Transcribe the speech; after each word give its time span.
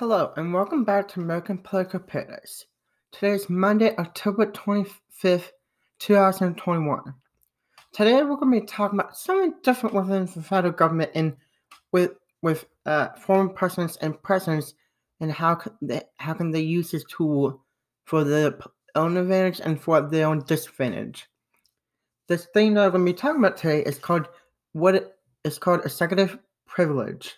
Hello, 0.00 0.32
and 0.38 0.54
welcome 0.54 0.82
back 0.82 1.08
to 1.08 1.20
American 1.20 1.58
Political 1.58 2.00
Paradise. 2.00 2.64
Today 3.12 3.32
is 3.32 3.50
Monday, 3.50 3.94
October 3.98 4.46
25th, 4.46 5.50
2021. 5.98 7.14
Today 7.92 8.22
we're 8.22 8.36
going 8.36 8.50
to 8.50 8.60
be 8.62 8.66
talking 8.66 8.98
about 8.98 9.14
something 9.14 9.52
different 9.62 9.94
within 9.94 10.24
the 10.24 10.42
federal 10.42 10.72
government 10.72 11.10
and 11.14 11.36
with 11.92 12.12
with 12.40 12.64
uh, 12.86 13.08
former 13.08 13.50
presidents 13.50 13.98
and 13.98 14.22
presidents 14.22 14.72
and 15.20 15.30
how 15.30 15.56
can 15.56 15.74
they, 15.82 16.00
how 16.16 16.32
can 16.32 16.50
they 16.50 16.62
use 16.62 16.92
this 16.92 17.04
tool 17.04 17.62
for 18.04 18.24
their 18.24 18.58
own 18.94 19.18
advantage 19.18 19.60
and 19.62 19.78
for 19.78 20.00
their 20.00 20.28
own 20.28 20.42
disadvantage. 20.46 21.28
This 22.26 22.46
thing 22.54 22.72
that 22.72 22.86
I'm 22.86 22.92
going 22.92 23.04
to 23.04 23.12
be 23.12 23.14
talking 23.14 23.44
about 23.44 23.58
today 23.58 23.82
is 23.82 23.98
called 23.98 24.28
what 24.72 25.18
is 25.44 25.58
called 25.58 25.84
executive 25.84 26.38
privilege 26.64 27.36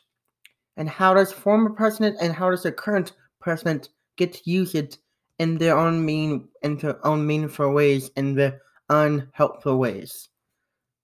and 0.76 0.88
how 0.88 1.14
does 1.14 1.32
former 1.32 1.70
president 1.70 2.16
and 2.20 2.32
how 2.32 2.50
does 2.50 2.62
the 2.62 2.72
current 2.72 3.12
president 3.40 3.90
get 4.16 4.32
to 4.32 4.50
use 4.50 4.74
it 4.74 4.98
in 5.38 5.58
their 5.58 5.76
own 5.76 6.04
mean 6.04 6.48
in 6.62 6.76
their 6.76 7.04
own 7.06 7.26
meaningful 7.26 7.72
ways 7.72 8.10
in 8.16 8.34
their 8.34 8.60
unhelpful 8.88 9.78
ways. 9.78 10.28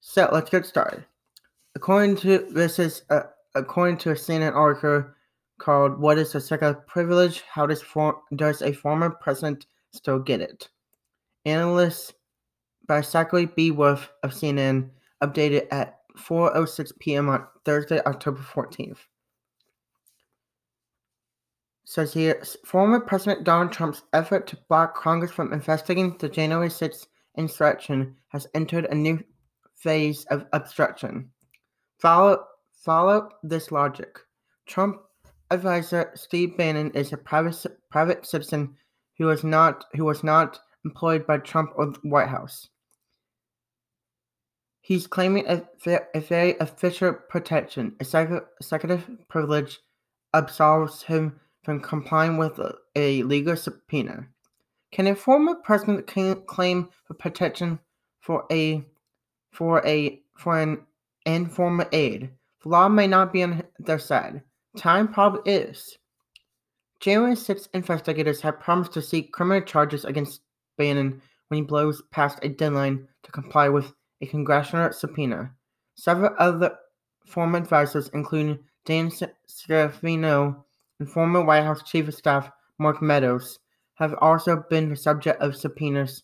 So 0.00 0.28
let's 0.32 0.50
get 0.50 0.66
started. 0.66 1.04
According 1.74 2.16
to 2.18 2.46
this 2.50 2.78
is 2.78 3.02
uh, 3.10 3.22
according 3.54 3.98
to 3.98 4.10
a 4.10 4.14
CNN 4.14 4.54
article 4.54 5.04
called 5.58 5.98
"What 5.98 6.18
is 6.18 6.34
Executive 6.34 6.86
Privilege? 6.86 7.42
How 7.42 7.66
does 7.66 7.82
for, 7.82 8.22
does 8.36 8.62
a 8.62 8.72
former 8.72 9.10
president 9.10 9.66
still 9.92 10.18
get 10.18 10.40
it?" 10.40 10.68
Analyst 11.44 12.14
by 12.86 13.00
Zachary 13.00 13.46
B. 13.46 13.70
Wolf 13.70 14.10
of 14.22 14.32
CNN 14.32 14.90
updated 15.22 15.66
at 15.70 15.98
4:06 16.16 16.92
p.m. 16.98 17.28
on 17.28 17.46
Thursday, 17.64 18.00
October 18.06 18.40
14th 18.40 18.98
says 21.88 22.12
here 22.12 22.42
former 22.66 23.00
President 23.00 23.44
Donald 23.44 23.72
Trump's 23.72 24.02
effort 24.12 24.46
to 24.46 24.58
block 24.68 24.94
Congress 24.94 25.30
from 25.30 25.54
investigating 25.54 26.14
the 26.18 26.28
January 26.28 26.68
6th 26.68 27.06
insurrection 27.38 28.14
has 28.28 28.46
entered 28.52 28.84
a 28.84 28.94
new 28.94 29.18
phase 29.74 30.26
of 30.26 30.44
obstruction. 30.52 31.30
Follow, 31.98 32.44
follow 32.74 33.30
this 33.42 33.72
logic. 33.72 34.18
Trump 34.66 35.00
advisor 35.50 36.12
Steve 36.14 36.58
Bannon 36.58 36.90
is 36.90 37.14
a 37.14 37.16
private 37.16 37.64
private 37.90 38.26
citizen 38.26 38.76
who 39.16 39.24
was 39.24 39.42
not 39.42 39.86
who 39.94 40.04
was 40.04 40.22
not 40.22 40.60
employed 40.84 41.26
by 41.26 41.38
Trump 41.38 41.72
or 41.76 41.86
the 41.86 41.98
White 42.02 42.28
House. 42.28 42.68
He's 44.82 45.06
claiming 45.06 45.46
a, 45.48 45.66
a 46.14 46.20
very 46.20 46.58
official 46.58 47.14
protection. 47.14 47.96
Executive 47.98 49.08
privilege 49.28 49.80
absolves 50.34 51.02
him 51.02 51.40
from 51.68 51.80
complying 51.80 52.38
with 52.38 52.58
a 52.96 53.22
legal 53.24 53.54
subpoena. 53.54 54.26
Can 54.90 55.08
a 55.08 55.14
former 55.14 55.54
president 55.56 56.06
claim 56.06 56.88
for 57.04 57.12
protection 57.12 57.78
for 58.20 58.46
a 58.50 58.82
for 59.52 59.86
a 59.86 60.22
for 60.34 60.58
an 60.58 60.78
informal 61.26 61.86
aid? 61.92 62.30
The 62.62 62.68
law 62.70 62.88
may 62.88 63.06
not 63.06 63.34
be 63.34 63.42
on 63.42 63.62
their 63.80 63.98
side. 63.98 64.40
Time 64.78 65.12
probably 65.12 65.52
is. 65.52 65.98
January 67.00 67.36
6 67.36 67.68
investigators 67.74 68.40
have 68.40 68.60
promised 68.60 68.94
to 68.94 69.02
seek 69.02 69.30
criminal 69.34 69.60
charges 69.60 70.06
against 70.06 70.40
Bannon 70.78 71.20
when 71.48 71.58
he 71.58 71.66
blows 71.66 72.00
past 72.10 72.38
a 72.40 72.48
deadline 72.48 73.06
to 73.24 73.30
comply 73.30 73.68
with 73.68 73.92
a 74.22 74.26
congressional 74.26 74.90
subpoena. 74.90 75.52
Several 75.96 76.34
other 76.38 76.78
former 77.26 77.58
advisors, 77.58 78.08
including 78.14 78.58
Dan 78.86 79.10
Scavino 79.10 80.64
and 80.98 81.10
former 81.10 81.44
White 81.44 81.64
House 81.64 81.82
Chief 81.82 82.08
of 82.08 82.14
Staff 82.14 82.50
Mark 82.78 83.02
Meadows 83.02 83.58
have 83.94 84.14
also 84.20 84.64
been 84.70 84.88
the 84.88 84.96
subject 84.96 85.40
of 85.42 85.56
subpoenas, 85.56 86.22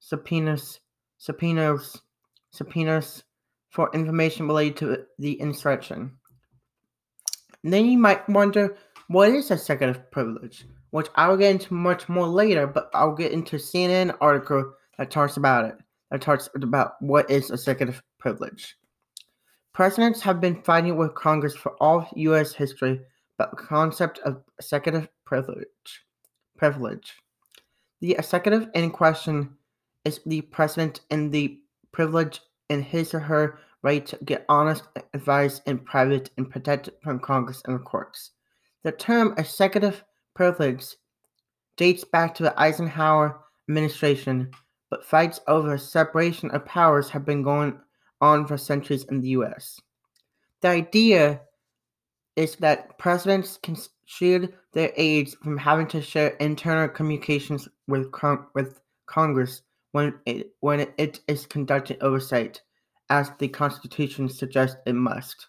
subpoenas, 0.00 0.80
subpoenas, 1.18 2.02
subpoenas 2.50 3.24
for 3.70 3.90
information 3.94 4.46
related 4.46 4.76
to 4.78 5.04
the 5.18 5.32
insurrection. 5.34 6.12
And 7.64 7.72
then 7.72 7.86
you 7.86 7.98
might 7.98 8.28
wonder, 8.28 8.76
what 9.08 9.30
is 9.30 9.50
executive 9.50 10.10
privilege? 10.10 10.66
Which 10.90 11.08
I'll 11.16 11.36
get 11.36 11.50
into 11.50 11.74
much 11.74 12.08
more 12.08 12.26
later, 12.26 12.66
but 12.66 12.90
I'll 12.94 13.14
get 13.14 13.32
into 13.32 13.56
CNN 13.56 14.16
article 14.20 14.72
that 14.96 15.10
talks 15.10 15.36
about 15.36 15.64
it. 15.64 15.76
That 16.10 16.22
talks 16.22 16.48
about 16.54 16.92
what 17.00 17.30
is 17.30 17.50
executive 17.50 18.02
privilege. 18.18 18.76
Presidents 19.74 20.22
have 20.22 20.40
been 20.40 20.62
fighting 20.62 20.96
with 20.96 21.14
Congress 21.14 21.54
for 21.54 21.72
all 21.80 22.00
of 22.00 22.08
U.S. 22.16 22.52
history 22.52 23.00
but 23.38 23.56
concept 23.56 24.18
of 24.24 24.42
executive 24.58 25.08
privilege. 25.24 26.04
Privilege. 26.56 27.14
The 28.00 28.12
executive 28.12 28.68
in 28.74 28.90
question 28.90 29.56
is 30.04 30.20
the 30.26 30.42
president 30.42 31.00
and 31.10 31.32
the 31.32 31.58
privilege 31.92 32.40
in 32.68 32.82
his 32.82 33.14
or 33.14 33.20
her 33.20 33.58
right 33.82 34.04
to 34.06 34.18
get 34.24 34.44
honest 34.48 34.82
advice 35.14 35.60
in 35.66 35.78
private 35.78 36.30
and 36.36 36.50
protected 36.50 36.94
from 37.02 37.20
Congress 37.20 37.62
and 37.64 37.76
the 37.76 37.82
courts. 37.82 38.32
The 38.82 38.92
term 38.92 39.34
executive 39.38 40.04
privilege 40.34 40.96
dates 41.76 42.04
back 42.04 42.34
to 42.34 42.42
the 42.42 42.60
Eisenhower 42.60 43.40
administration, 43.68 44.50
but 44.90 45.04
fights 45.04 45.40
over 45.46 45.78
separation 45.78 46.50
of 46.50 46.64
powers 46.64 47.08
have 47.10 47.24
been 47.24 47.42
going 47.42 47.78
on 48.20 48.46
for 48.46 48.56
centuries 48.56 49.04
in 49.04 49.20
the 49.20 49.28
US. 49.28 49.80
The 50.60 50.68
idea 50.68 51.40
is 52.38 52.54
that 52.54 52.96
presidents 52.98 53.58
can 53.64 53.76
shield 54.06 54.48
their 54.72 54.92
aides 54.96 55.34
from 55.42 55.58
having 55.58 55.88
to 55.88 56.00
share 56.00 56.28
internal 56.38 56.88
communications 56.88 57.68
with 57.88 58.12
con- 58.12 58.46
with 58.54 58.80
Congress 59.06 59.62
when 59.90 60.14
it 60.24 60.52
when 60.60 60.86
it 60.98 61.20
is 61.26 61.46
conducting 61.46 61.96
oversight, 62.00 62.62
as 63.10 63.32
the 63.40 63.48
Constitution 63.48 64.28
suggests 64.28 64.76
it 64.86 64.92
must. 64.94 65.48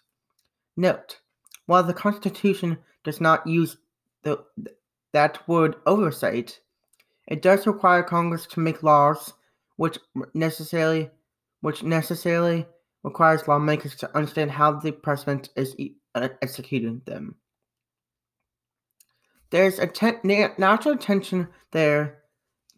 Note: 0.76 1.20
While 1.66 1.84
the 1.84 1.94
Constitution 1.94 2.76
does 3.04 3.20
not 3.20 3.46
use 3.46 3.76
the 4.24 4.44
that 5.12 5.46
word 5.46 5.76
oversight, 5.86 6.58
it 7.28 7.40
does 7.40 7.68
require 7.68 8.02
Congress 8.02 8.46
to 8.48 8.58
make 8.58 8.82
laws, 8.82 9.32
which 9.76 9.96
necessarily 10.34 11.08
which 11.60 11.84
necessarily 11.84 12.66
requires 13.04 13.46
lawmakers 13.46 13.94
to 13.94 14.16
understand 14.16 14.50
how 14.50 14.72
the 14.72 14.90
president 14.90 15.50
is 15.54 15.76
uh, 15.78 15.84
executing 16.20 17.02
them. 17.04 17.36
There's 19.50 19.78
a 19.78 19.86
ten- 19.86 20.20
natural 20.58 20.96
tension 20.96 21.48
there 21.72 22.18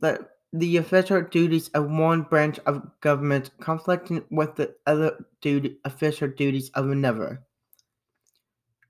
that 0.00 0.20
the 0.52 0.76
official 0.76 1.22
duties 1.22 1.68
of 1.70 1.90
one 1.90 2.22
branch 2.22 2.58
of 2.66 2.82
government 3.00 3.50
conflicting 3.60 4.24
with 4.30 4.54
the 4.56 4.74
other 4.86 5.24
duty, 5.40 5.78
official 5.84 6.28
duties 6.28 6.70
of 6.74 6.90
another. 6.90 7.42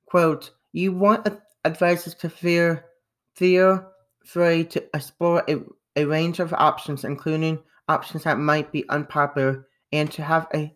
Quote, 0.07 0.51
you 0.73 0.93
want 0.93 1.29
advisors 1.65 2.15
to 2.15 2.29
fear, 2.29 2.85
feel 3.35 3.89
free 4.25 4.65
to 4.65 4.85
explore 4.95 5.45
a, 5.49 5.57
a 5.97 6.05
range 6.05 6.41
of 6.41 6.53
options, 6.53 7.05
including 7.05 7.59
options 7.89 8.25
that 8.25 8.39
might 8.39 8.73
be 8.73 8.89
unpopular, 8.89 9.69
and 9.93 10.11
to 10.13 10.23
have 10.23 10.47
a 10.55 10.75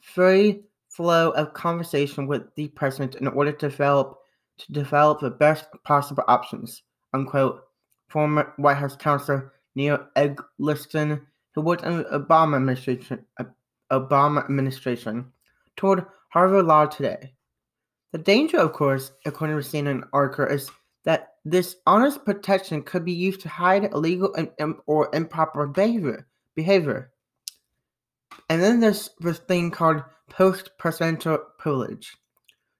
free 0.00 0.62
flow 0.98 1.30
of 1.30 1.54
conversation 1.54 2.26
with 2.26 2.52
the 2.56 2.66
president 2.70 3.14
in 3.14 3.28
order 3.28 3.52
to 3.52 3.68
develop 3.68 4.18
to 4.58 4.72
develop 4.72 5.20
the 5.20 5.30
best 5.30 5.66
possible 5.84 6.24
options. 6.26 6.82
Unquote. 7.14 7.62
Former 8.08 8.52
White 8.56 8.78
House 8.78 8.96
counselor 8.96 9.52
Neil 9.76 10.04
Eggleston, 10.16 11.24
who 11.54 11.60
worked 11.60 11.84
in 11.84 11.98
the 11.98 12.04
Obama 12.04 12.56
administration, 12.56 13.24
uh, 13.38 13.44
Obama 13.92 14.44
administration, 14.44 15.26
told 15.76 16.04
Harvard 16.30 16.66
Law 16.66 16.86
Today. 16.86 17.32
The 18.10 18.18
danger, 18.18 18.56
of 18.58 18.72
course, 18.72 19.12
according 19.24 19.56
to 19.56 19.62
CNN 19.62 20.02
article, 20.12 20.46
is 20.46 20.68
that 21.04 21.34
this 21.44 21.76
honest 21.86 22.24
protection 22.24 22.82
could 22.82 23.04
be 23.04 23.12
used 23.12 23.40
to 23.42 23.48
hide 23.48 23.84
illegal 23.84 24.34
and, 24.34 24.74
or 24.86 25.14
improper 25.14 25.66
behavior. 25.68 26.26
Behavior. 26.56 27.12
And 28.48 28.62
then 28.62 28.80
there's 28.80 29.10
this 29.20 29.38
thing 29.38 29.70
called 29.70 30.02
post 30.30 30.70
presidential 30.78 31.38
privilege. 31.58 32.16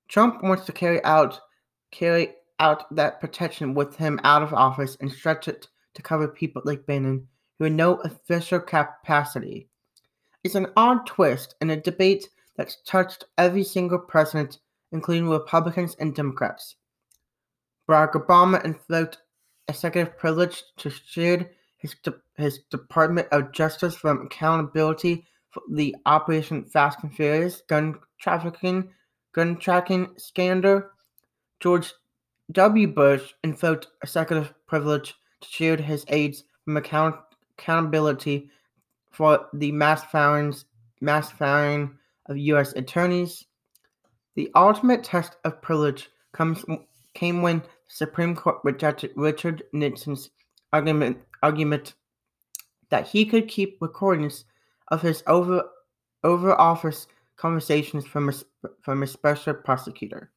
Trump 0.08 0.42
wants 0.42 0.64
to 0.66 0.72
carry 0.72 1.02
out 1.04 1.40
carry 1.90 2.34
out 2.60 2.94
that 2.94 3.20
protection 3.20 3.74
with 3.74 3.96
him 3.96 4.20
out 4.24 4.42
of 4.42 4.52
office 4.52 4.96
and 5.00 5.10
stretch 5.10 5.48
it 5.48 5.68
to 5.94 6.02
cover 6.02 6.28
people 6.28 6.62
like 6.64 6.86
Bannon 6.86 7.26
who 7.58 7.64
had 7.64 7.72
no 7.72 7.96
official 7.96 8.60
capacity. 8.60 9.68
It's 10.44 10.54
an 10.54 10.68
odd 10.76 11.06
twist 11.06 11.54
in 11.60 11.70
a 11.70 11.80
debate 11.80 12.28
that's 12.56 12.82
touched 12.86 13.24
every 13.36 13.64
single 13.64 13.98
president, 13.98 14.58
including 14.92 15.28
Republicans 15.28 15.96
and 15.98 16.14
Democrats. 16.14 16.76
Barack 17.88 18.12
Obama 18.12 18.64
invoked 18.64 19.18
executive 19.66 20.16
privilege 20.18 20.62
to 20.76 20.90
shield 20.90 21.46
his, 21.78 21.94
de- 22.02 22.14
his 22.36 22.60
Department 22.70 23.28
of 23.32 23.52
Justice 23.52 23.94
from 23.94 24.22
accountability 24.26 25.26
the 25.70 25.94
Operation 26.06 26.64
Fast 26.64 27.02
and 27.02 27.14
Furious 27.14 27.62
gun 27.68 27.98
trafficking, 28.18 28.88
gun 29.32 29.56
tracking 29.56 30.08
scandal. 30.16 30.82
George 31.60 31.92
W. 32.52 32.88
Bush 32.88 33.32
invoked 33.44 33.88
executive 34.02 34.54
privilege 34.66 35.14
to 35.40 35.48
shield 35.48 35.80
his 35.80 36.04
aides 36.08 36.44
from 36.64 36.76
account- 36.76 37.16
accountability 37.58 38.50
for 39.10 39.46
the 39.52 39.72
mass 39.72 40.04
firings, 40.04 40.64
mass 41.00 41.30
firing 41.30 41.96
of 42.26 42.38
U.S. 42.38 42.72
attorneys. 42.74 43.44
The 44.34 44.50
ultimate 44.54 45.02
test 45.02 45.36
of 45.44 45.60
privilege 45.60 46.10
comes 46.32 46.64
came 47.14 47.42
when 47.42 47.58
the 47.58 47.66
Supreme 47.88 48.36
Court 48.36 48.58
rejected 48.62 49.10
Richard 49.16 49.64
Nixon's 49.72 50.30
argument 50.72 51.18
argument 51.42 51.94
that 52.90 53.06
he 53.06 53.24
could 53.24 53.48
keep 53.48 53.78
recordings 53.80 54.44
of 54.88 55.02
his 55.02 55.22
over 55.26 55.62
over 56.24 56.58
office 56.60 57.06
conversations 57.36 58.04
from 58.06 58.28
a, 58.28 58.32
from 58.82 59.02
a 59.02 59.06
special 59.06 59.54
prosecutor. 59.54 60.30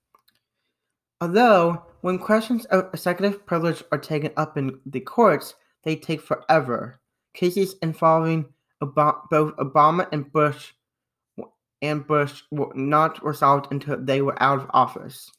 Although, 1.20 1.84
when 2.02 2.20
questions 2.20 2.66
of 2.66 2.90
executive 2.94 3.46
privilege 3.46 3.84
are 3.92 3.98
taken 3.98 4.32
up 4.38 4.58
in 4.58 4.80
the 4.86 5.00
courts, 5.00 5.56
they 5.84 5.96
take 5.96 6.22
forever. 6.22 7.00
Cases 7.34 7.76
involving 7.82 8.46
Ob- 8.82 9.30
both 9.30 9.56
Obama 9.58 10.08
and 10.12 10.32
Bush 10.32 10.74
and 11.82 12.06
Bush 12.06 12.44
were 12.52 12.72
not 12.76 13.24
resolved 13.24 13.72
until 13.72 13.98
they 13.98 14.22
were 14.22 14.42
out 14.42 14.60
of 14.60 14.70
office. 14.74 15.32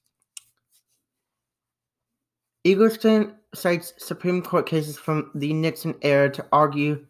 Eggleston 2.64 3.34
cites 3.54 3.92
Supreme 3.98 4.42
Court 4.42 4.66
cases 4.66 4.96
from 4.96 5.30
the 5.34 5.52
Nixon 5.52 5.94
era 6.02 6.30
to 6.30 6.46
argue 6.52 7.04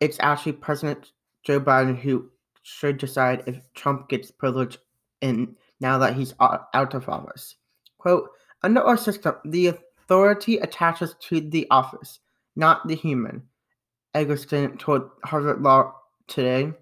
it's 0.00 0.18
actually 0.20 0.52
President 0.52 1.12
Joe 1.44 1.60
Biden 1.60 1.98
who 1.98 2.30
should 2.62 2.98
decide 2.98 3.44
if 3.46 3.60
Trump 3.74 4.08
gets 4.08 4.30
privilege 4.30 4.78
in 5.20 5.54
now 5.80 5.98
that 5.98 6.14
he's 6.14 6.34
out 6.40 6.94
of 6.94 7.08
office. 7.08 7.56
Quote, 7.98 8.30
under 8.62 8.80
our 8.80 8.96
system, 8.96 9.34
the 9.44 9.66
authority 9.66 10.58
attaches 10.58 11.14
to 11.20 11.40
the 11.40 11.66
office, 11.70 12.20
not 12.56 12.86
the 12.88 12.94
human. 12.94 13.42
Eggleston 14.14 14.78
told 14.78 15.10
Harvard 15.24 15.60
Law 15.60 15.94
today. 16.28 16.72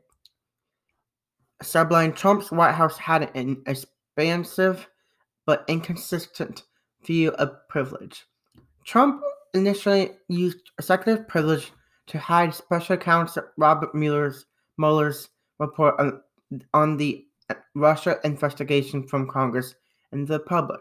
Subline 1.63 2.15
Trump's 2.15 2.53
White 2.53 2.75
House 2.75 2.99
had 2.99 3.31
an 3.35 3.63
expansive 3.67 4.89
but 5.47 5.65
inconsistent 5.69 6.65
view 7.05 7.31
of 7.33 7.57
privilege. 7.69 8.25
Trump 8.85 9.23
initially 9.55 10.11
used 10.29 10.71
executive 10.79 11.27
privilege 11.27 11.73
to 12.07 12.19
hide 12.19 12.55
special 12.55 12.97
counsel 12.97 13.45
Robert 13.57 13.95
Mueller's, 13.95 14.47
Mueller's 14.83 15.29
report 15.61 15.95
on, 16.01 16.21
on 16.75 16.97
the 16.97 17.25
Russia 17.77 18.19
investigation 18.25 19.07
from 19.07 19.29
Congress 19.29 19.77
and 20.11 20.27
the 20.27 20.41
public. 20.41 20.81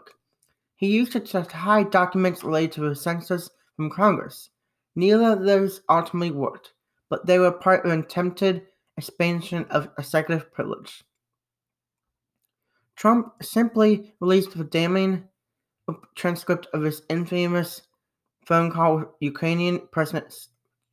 He 0.74 0.88
used 0.88 1.14
it 1.14 1.26
to 1.26 1.42
hide 1.42 1.90
documents 1.90 2.42
related 2.42 2.72
to 2.72 2.88
the 2.88 2.96
census 2.96 3.48
from 3.76 3.90
Congress. 3.90 4.50
Neither 4.96 5.32
of 5.32 5.44
those 5.44 5.82
ultimately 5.88 6.32
worked, 6.32 6.72
but 7.08 7.24
they 7.26 7.38
were 7.38 7.52
part 7.52 7.86
of 7.86 7.92
an 7.92 8.00
attempted 8.00 8.62
expansion 8.96 9.64
of 9.70 9.88
executive 9.96 10.52
privilege. 10.52 11.04
Trump 12.96 13.32
simply 13.40 14.12
released 14.20 14.56
the 14.56 14.64
damning 14.64 15.28
transcript 16.16 16.66
of 16.74 16.82
his 16.82 17.02
infamous 17.08 17.82
phone 18.44 18.70
call 18.70 18.96
with 18.96 19.08
Ukrainian 19.20 19.80
President 19.92 20.34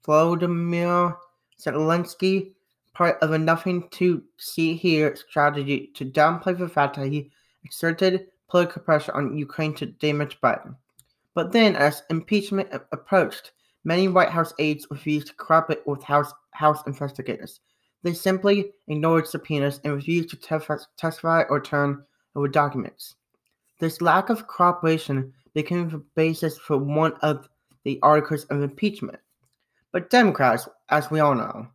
Volodymyr 0.05 1.17
Zelensky, 1.59 2.53
part 2.93 3.17
of 3.21 3.31
a 3.31 3.37
nothing 3.37 3.87
to 3.91 4.23
see 4.37 4.75
here 4.75 5.15
strategy 5.15 5.91
to 5.95 6.05
downplay 6.05 6.57
the 6.57 6.67
fact 6.67 6.95
that 6.95 7.07
he 7.07 7.31
exerted 7.63 8.27
political 8.49 8.81
pressure 8.81 9.13
on 9.15 9.37
Ukraine 9.37 9.73
to 9.75 9.85
damage 9.85 10.39
Biden. 10.41 10.75
But 11.35 11.51
then, 11.51 11.75
as 11.75 12.03
impeachment 12.09 12.69
approached, 12.91 13.51
many 13.83 14.07
White 14.07 14.29
House 14.29 14.53
aides 14.59 14.87
refused 14.89 15.27
to 15.27 15.33
cooperate 15.35 15.85
with 15.85 16.03
House, 16.03 16.33
House 16.51 16.81
investigators. 16.87 17.59
They 18.03 18.13
simply 18.13 18.71
ignored 18.87 19.27
subpoenas 19.27 19.79
and 19.83 19.93
refused 19.93 20.29
to 20.29 20.37
tef- 20.37 20.85
testify 20.97 21.43
or 21.49 21.61
turn 21.61 22.03
over 22.35 22.47
documents. 22.47 23.15
This 23.79 24.01
lack 24.01 24.29
of 24.29 24.47
cooperation 24.47 25.33
became 25.53 25.89
the 25.89 26.03
basis 26.15 26.57
for 26.57 26.77
one 26.77 27.13
of 27.21 27.47
the 27.83 27.99
articles 28.01 28.45
of 28.45 28.61
impeachment. 28.61 29.19
But 29.91 30.09
Democrats, 30.09 30.67
as 30.89 31.09
we 31.09 31.19
all 31.19 31.35
know, 31.35 31.67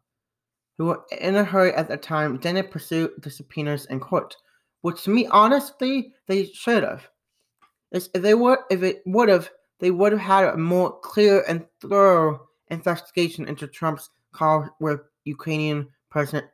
who 0.79 0.87
were 0.87 1.03
in 1.21 1.37
a 1.37 1.44
hurry 1.44 1.73
at 1.75 1.88
the 1.88 1.97
time, 1.97 2.38
didn't 2.38 2.71
pursue 2.71 3.11
the 3.19 3.31
subpoenas 3.31 3.87
in 3.87 4.00
court, 4.00 4.37
which 4.82 5.05
to 5.05 5.11
me, 5.11 5.26
honestly, 5.29 6.12
they 6.26 6.47
should 6.47 6.82
have. 6.82 7.09
If 7.93 8.12
they 8.12 8.35
would, 8.35 8.59
if 8.71 8.82
it 8.82 9.03
would 9.06 9.29
have, 9.29 9.50
they 9.79 9.91
would 9.91 10.12
have 10.12 10.21
had 10.21 10.44
a 10.44 10.56
more 10.56 10.99
clear 11.00 11.44
and 11.47 11.65
thorough 11.81 12.49
investigation 12.69 13.47
into 13.47 13.67
Trump's 13.67 14.11
call 14.32 14.69
with 14.81 15.00
Ukrainian 15.25 15.88
President 16.11 16.47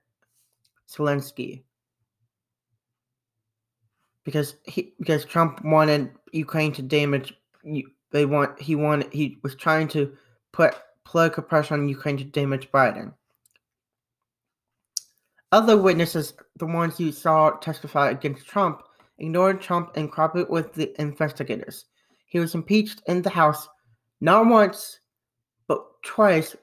Zelensky. 0.89 1.63
Because 4.25 4.57
he, 4.65 4.93
because 4.99 5.25
Trump 5.25 5.65
wanted 5.65 6.11
Ukraine 6.33 6.73
to 6.73 6.83
damage, 6.83 7.33
they 8.11 8.27
want 8.27 8.61
he 8.61 8.75
wanted 8.75 9.13
he 9.13 9.39
was 9.43 9.55
trying 9.55 9.89
to 9.89 10.13
put 10.53 10.75
political 11.05 11.43
pressure 11.43 11.75
on 11.75 11.89
Ukraine 11.89 12.19
to 12.19 12.25
damage 12.25 12.71
Biden. 12.71 13.15
Other 15.53 15.77
witnesses, 15.77 16.35
the 16.57 16.67
ones 16.67 17.01
you 17.01 17.11
saw 17.11 17.51
testify 17.51 18.11
against 18.11 18.47
Trump, 18.47 18.83
ignored 19.19 19.61
Trump 19.61 19.97
and 19.97 20.11
cooperated 20.11 20.51
with 20.51 20.73
the 20.75 20.99
investigators. 21.01 21.87
He 22.27 22.39
was 22.39 22.55
impeached 22.55 23.03
in 23.07 23.23
the 23.23 23.31
House 23.31 23.69
not 24.21 24.47
once, 24.47 25.01
but 25.67 25.85
twice 26.05 26.55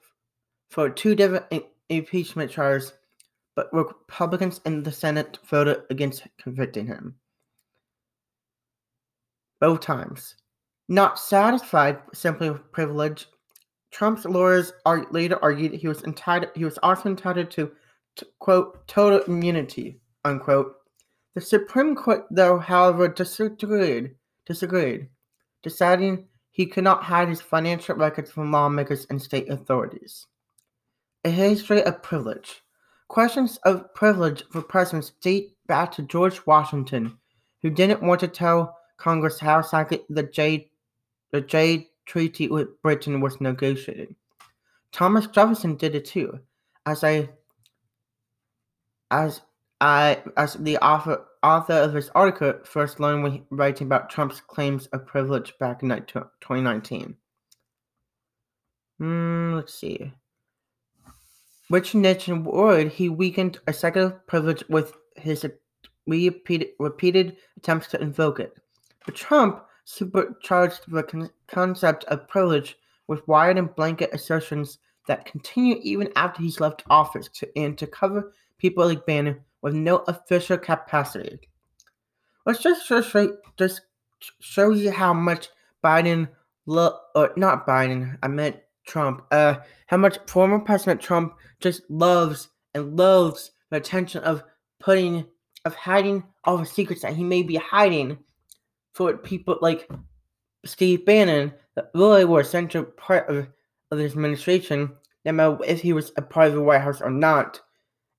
for 0.70 0.90
two 0.90 1.16
different 1.16 1.46
impeachment 1.90 2.52
charges, 2.52 2.94
but 3.56 3.74
Republicans 3.74 4.62
in 4.66 4.84
the 4.84 4.92
Senate 4.92 5.40
voted 5.46 5.84
against 5.90 6.28
convicting 6.38 6.88
him. 6.88 7.16
Both 9.60 9.82
times. 9.82 10.36
Not 10.88 11.20
satisfied 11.20 12.00
simply 12.14 12.52
with 12.52 12.72
privilege, 12.72 13.28
Trump's 13.92 14.26
lawyers 14.26 14.74
later 15.12 15.40
argued 15.42 15.74
he 15.74 15.88
was 15.88 16.04
entitled. 16.04 16.52
He 16.56 16.66
was 16.66 16.78
also 16.84 17.10
entitled 17.10 17.50
to 17.52 17.72
quote 18.40 18.88
total 18.88 19.22
immunity 19.22 20.00
unquote. 20.28 20.76
The 21.34 21.42
Supreme 21.42 21.96
Court, 21.96 22.26
though, 22.32 22.60
however, 22.60 23.08
disagreed. 23.08 24.16
Disagreed, 24.46 25.10
deciding 25.62 26.28
he 26.52 26.66
could 26.66 26.84
not 26.84 27.04
hide 27.04 27.30
his 27.30 27.42
financial 27.42 27.96
records 27.96 28.32
from 28.32 28.52
lawmakers 28.52 29.06
and 29.10 29.22
state 29.22 29.50
authorities. 29.50 30.26
A 31.26 31.30
history 31.30 31.84
of 31.84 32.02
privilege. 32.02 32.64
Questions 33.10 33.58
of 33.64 33.94
privilege 33.94 34.44
for 34.52 34.62
presidents 34.62 35.12
date 35.22 35.58
back 35.68 35.92
to 35.94 36.02
George 36.04 36.46
Washington, 36.46 37.18
who 37.62 37.70
didn't 37.70 38.02
want 38.02 38.22
to 38.22 38.28
tell 38.28 38.78
Congress 38.98 39.40
how 39.40 39.62
the 39.62 40.30
Jay 40.32 40.72
the 41.32 41.42
Jay 41.42 41.90
Treaty 42.06 42.48
with 42.48 42.82
Britain 42.82 43.20
was 43.20 43.42
negotiated. 43.42 44.16
Thomas 44.94 45.28
Jefferson 45.28 45.76
did 45.76 45.94
it 45.94 46.06
too, 46.06 46.40
as 46.86 47.04
I 47.04 47.30
as 49.12 49.42
I 49.80 50.22
as 50.36 50.54
the 50.56 50.78
author 50.78 51.24
author 51.44 51.74
of 51.74 51.94
this 51.94 52.10
article 52.16 52.54
first 52.64 53.00
learned 53.00 53.24
when 53.24 53.46
writing 53.50 53.88
about 53.88 54.10
Trump's 54.10 54.42
claims 54.42 54.88
of 54.88 55.06
privilege 55.06 55.54
back 55.60 55.84
in 55.84 55.90
2019. 55.90 57.16
Mm, 59.00 59.56
let's 59.56 59.74
see. 59.74 60.12
Richard 61.70 62.00
Nixon 62.00 62.44
worried 62.44 62.92
he 62.92 63.10
weakened 63.10 63.60
executive 63.68 64.26
privilege 64.26 64.64
with 64.70 64.94
his 65.16 65.46
repeated, 66.08 66.70
repeated 66.80 67.38
attempts 67.58 67.88
to 67.90 68.02
invoke 68.02 68.40
it. 68.40 68.54
But 69.06 69.16
Trump 69.16 69.64
supercharged 69.84 70.82
the 70.88 71.04
con- 71.04 71.30
concept 71.48 72.06
of 72.06 72.28
privilege 72.28 72.78
with 73.08 73.28
wide 73.28 73.58
and 73.58 73.74
blanket 73.76 74.10
assertions 74.14 74.80
that 75.08 75.26
continue 75.26 75.78
even 75.82 76.12
after 76.16 76.42
he's 76.42 76.60
left 76.60 76.84
office 76.90 77.30
to, 77.30 77.50
and 77.58 77.78
to 77.78 77.88
cover 77.88 78.34
people 78.58 78.86
like 78.86 79.06
Bannon 79.06 79.40
with 79.62 79.74
no 79.74 79.98
official 80.08 80.58
capacity. 80.58 81.40
Let's 82.46 82.62
just 82.62 82.88
show, 82.88 83.38
just 83.58 83.82
show 84.40 84.72
you 84.72 84.92
how 84.92 85.14
much 85.14 85.50
Biden, 85.84 86.30
lo- 86.66 86.98
or 87.16 87.34
not 87.36 87.68
Biden, 87.68 88.18
I 88.24 88.28
meant 88.28 88.58
Trump, 88.86 89.26
uh, 89.32 89.56
how 89.88 89.98
much 89.98 90.18
former 90.28 90.60
President 90.60 91.02
Trump 91.02 91.36
just 91.60 91.82
loves 91.90 92.50
and 92.74 92.96
loves 92.96 93.52
the 93.70 93.78
attention 93.78 94.24
of 94.24 94.44
putting, 94.80 95.26
of 95.66 95.76
hiding 95.76 96.24
all 96.46 96.58
the 96.58 96.66
secrets 96.66 97.02
that 97.02 97.16
he 97.16 97.24
may 97.24 97.44
be 97.44 97.56
hiding 97.56 98.18
for 98.94 99.16
people 99.18 99.58
like 99.62 99.90
Steve 100.66 101.06
Bannon 101.06 101.54
that 101.76 101.92
really 101.94 102.26
were 102.26 102.42
a 102.42 102.46
central 102.46 102.84
part 102.84 103.30
of, 103.30 103.48
of 103.92 104.00
his 104.00 104.14
administration, 104.14 104.92
no 105.26 105.32
matter 105.32 105.58
if 105.66 105.82
he 105.82 105.94
was 105.94 106.12
a 106.18 106.22
part 106.22 106.48
of 106.48 106.54
the 106.54 106.62
White 106.62 106.82
House 106.82 107.02
or 107.02 107.12
not. 107.12 107.62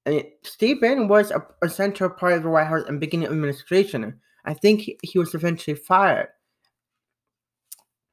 I 0.08 0.10
mean, 0.12 0.32
Steve 0.44 0.80
Bannon 0.80 1.08
was 1.08 1.30
a, 1.32 1.46
a 1.62 1.70
central 1.70 2.10
part 2.10 2.34
of 2.34 2.44
the 2.44 2.50
White 2.50 2.66
House 2.68 2.84
and 2.88 3.00
beginning 3.00 3.28
administration. 3.28 4.20
I 4.46 4.54
think 4.54 4.80
he, 4.82 4.98
he 5.04 5.18
was 5.20 5.34
eventually 5.34 5.76
fired. 5.76 6.30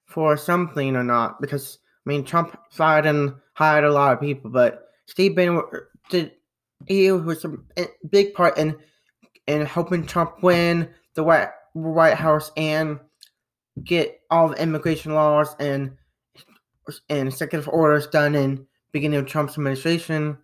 for 0.06 0.38
something 0.38 0.96
or 0.96 1.04
not 1.04 1.42
because 1.42 1.80
I 2.06 2.10
mean 2.10 2.26
Trump 2.26 2.58
fired 2.72 3.06
and 3.06 3.36
hired 3.54 3.84
a 3.84 3.92
lot 3.92 4.14
of 4.14 4.22
people, 4.22 4.52
but 4.52 4.90
Steve 5.08 5.36
Bannon 5.36 5.62
did 6.10 6.34
he 6.88 7.12
was 7.12 7.46
a 7.46 7.88
big 8.10 8.34
part 8.34 8.58
in 8.58 8.78
in 9.48 9.66
helping 9.66 10.06
Trump 10.06 10.44
win 10.44 10.90
the 11.16 11.24
White 11.24 11.50
White 11.74 12.16
House 12.16 12.52
and 12.58 13.00
get 13.84 14.22
all 14.30 14.50
the 14.50 14.62
immigration 14.62 15.14
laws 15.14 15.56
and 15.60 15.98
and 17.10 17.30
executive 17.30 17.68
orders 17.70 18.08
done 18.08 18.36
in 18.36 18.68
beginning 18.92 19.20
of 19.20 19.26
Trump's 19.26 19.58
administration. 19.58 20.38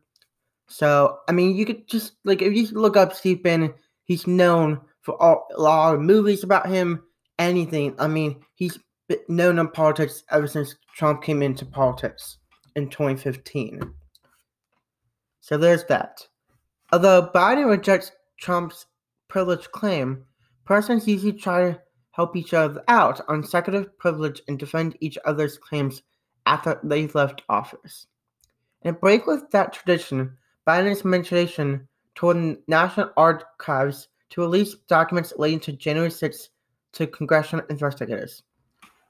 So 0.72 1.20
I 1.28 1.34
mean, 1.34 1.56
you 1.56 1.66
could 1.66 1.88
just 1.88 2.14
like 2.24 2.42
if 2.42 2.54
you 2.54 2.66
look 2.68 2.96
up 2.96 3.14
Steve 3.14 3.44
Bannon, 3.44 3.74
he's 4.06 4.26
known 4.26 4.80
for 5.02 5.22
all, 5.22 5.48
a 5.56 5.62
lot 5.62 5.96
of 5.96 6.02
movies 6.02 6.44
about 6.44 6.70
him. 6.70 7.04
Anything. 7.40 7.96
I 8.00 8.08
mean, 8.08 8.40
he's 8.54 8.80
known 9.28 9.60
in 9.60 9.68
politics 9.68 10.24
ever 10.32 10.48
since 10.48 10.76
Trump 10.96 11.24
came 11.24 11.42
into 11.42 11.66
politics 11.66 12.38
in 12.76 12.88
2015. 12.88 13.82
So 15.42 15.58
there's 15.58 15.84
that. 15.86 16.26
Although 16.94 17.32
Biden 17.34 17.70
rejects 17.70 18.12
Trump's 18.40 18.86
privilege 19.28 19.70
claim, 19.72 20.24
presidents 20.66 21.08
usually 21.08 21.34
try 21.34 21.72
to 21.72 21.82
help 22.12 22.36
each 22.36 22.54
other 22.54 22.84
out 22.88 23.20
on 23.28 23.40
executive 23.40 23.98
privilege 23.98 24.42
and 24.48 24.60
defend 24.60 24.96
each 25.02 25.18
other's 25.26 25.58
claims 25.58 26.02
after 26.46 26.80
they've 26.84 27.14
left 27.16 27.42
office. 27.50 28.08
In 28.84 28.92
a 28.92 28.94
break 28.94 29.26
with 29.26 29.50
that 29.52 29.74
tradition, 29.74 30.38
Biden's 30.68 31.00
administration 31.00 31.88
told 32.16 32.36
the 32.38 32.62
National 32.68 33.12
Archives 33.18 34.08
to 34.30 34.42
release 34.42 34.76
documents 34.88 35.34
relating 35.36 35.60
to 35.62 35.74
January 35.74 36.12
6 36.12 36.50
to 36.94 37.08
congressional 37.08 37.66
investigators. 37.70 38.44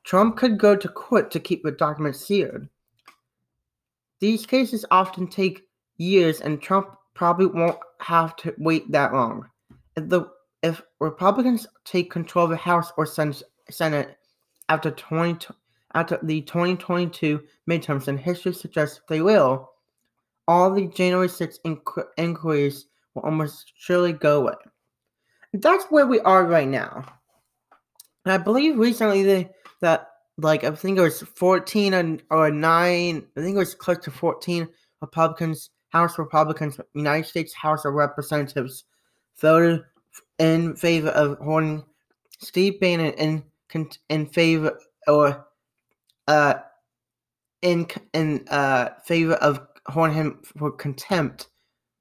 Trump 0.03 0.37
could 0.37 0.57
go 0.57 0.75
to 0.75 0.87
court 0.87 1.29
to 1.31 1.39
keep 1.39 1.63
the 1.63 1.71
documents 1.71 2.25
sealed. 2.25 2.67
These 4.19 4.45
cases 4.45 4.85
often 4.91 5.27
take 5.27 5.67
years, 5.97 6.41
and 6.41 6.61
Trump 6.61 6.95
probably 7.13 7.47
won't 7.47 7.77
have 7.99 8.35
to 8.37 8.53
wait 8.57 8.91
that 8.91 9.13
long. 9.13 9.47
If 9.95 10.09
the 10.09 10.25
if 10.63 10.81
Republicans 10.99 11.67
take 11.85 12.11
control 12.11 12.45
of 12.45 12.51
the 12.51 12.57
House 12.57 12.91
or 12.97 13.05
Senate 13.05 14.17
after 14.69 14.91
20, 14.91 15.47
after 15.95 16.19
the 16.21 16.41
2022 16.41 17.41
midterms, 17.67 18.07
and 18.07 18.19
history 18.19 18.53
suggests 18.53 19.01
they 19.09 19.21
will, 19.21 19.71
all 20.51 20.69
the 20.69 20.87
January 20.87 21.29
6th 21.29 21.59
inqu- 21.65 22.07
inquiries 22.17 22.87
will 23.13 23.23
almost 23.23 23.71
surely 23.77 24.11
go 24.11 24.41
away. 24.41 24.53
That's 25.53 25.85
where 25.85 26.05
we 26.05 26.19
are 26.21 26.45
right 26.45 26.67
now. 26.67 27.05
And 28.25 28.33
I 28.33 28.37
believe 28.37 28.77
recently 28.77 29.23
they, 29.23 29.49
that 29.79 30.09
like 30.37 30.63
I 30.65 30.71
think 30.71 30.97
it 30.97 31.01
was 31.01 31.21
14 31.21 32.21
or 32.29 32.51
9, 32.51 33.27
I 33.37 33.41
think 33.41 33.55
it 33.55 33.59
was 33.59 33.75
close 33.75 33.99
to 33.99 34.11
14 34.11 34.67
Republicans, 35.01 35.69
House 35.89 36.19
Republicans, 36.19 36.79
United 36.93 37.27
States 37.27 37.53
House 37.53 37.85
of 37.85 37.93
Representatives 37.93 38.83
voted 39.39 39.83
in 40.37 40.75
favor 40.75 41.09
of 41.09 41.37
holding 41.39 41.83
Steve 42.39 42.79
Bannon 42.79 43.13
in 43.13 43.43
in 44.09 44.25
favor 44.25 44.77
or 45.07 45.47
uh 46.27 46.55
in 47.61 47.87
in 48.13 48.45
uh 48.49 48.89
favor 49.05 49.35
of 49.35 49.70
holding 49.87 50.15
him 50.15 50.39
for 50.57 50.71
contempt 50.71 51.49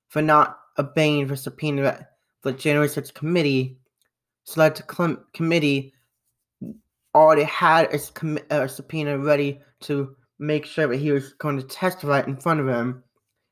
for 0.09 0.23
not 0.23 0.59
obeying 0.79 1.27
the 1.27 1.37
subpoena 1.37 1.83
that 1.83 2.13
the 2.43 2.53
January 2.53 2.89
6th 2.89 3.15
committee 3.15 3.79
select 4.45 4.87
com- 4.87 5.25
committee 5.33 5.93
already 7.15 7.45
had 7.45 7.93
a, 7.93 7.99
com- 8.15 8.39
a 8.51 8.69
subpoena 8.69 9.19
ready 9.19 9.61
to 9.81 10.17
make 10.39 10.65
sure 10.65 10.87
that 10.87 10.97
he 10.97 11.13
was 11.13 11.35
going 11.35 11.57
to 11.57 11.67
testify 11.67 12.23
in 12.23 12.37
front 12.37 12.61
of 12.61 12.69
him. 12.69 13.03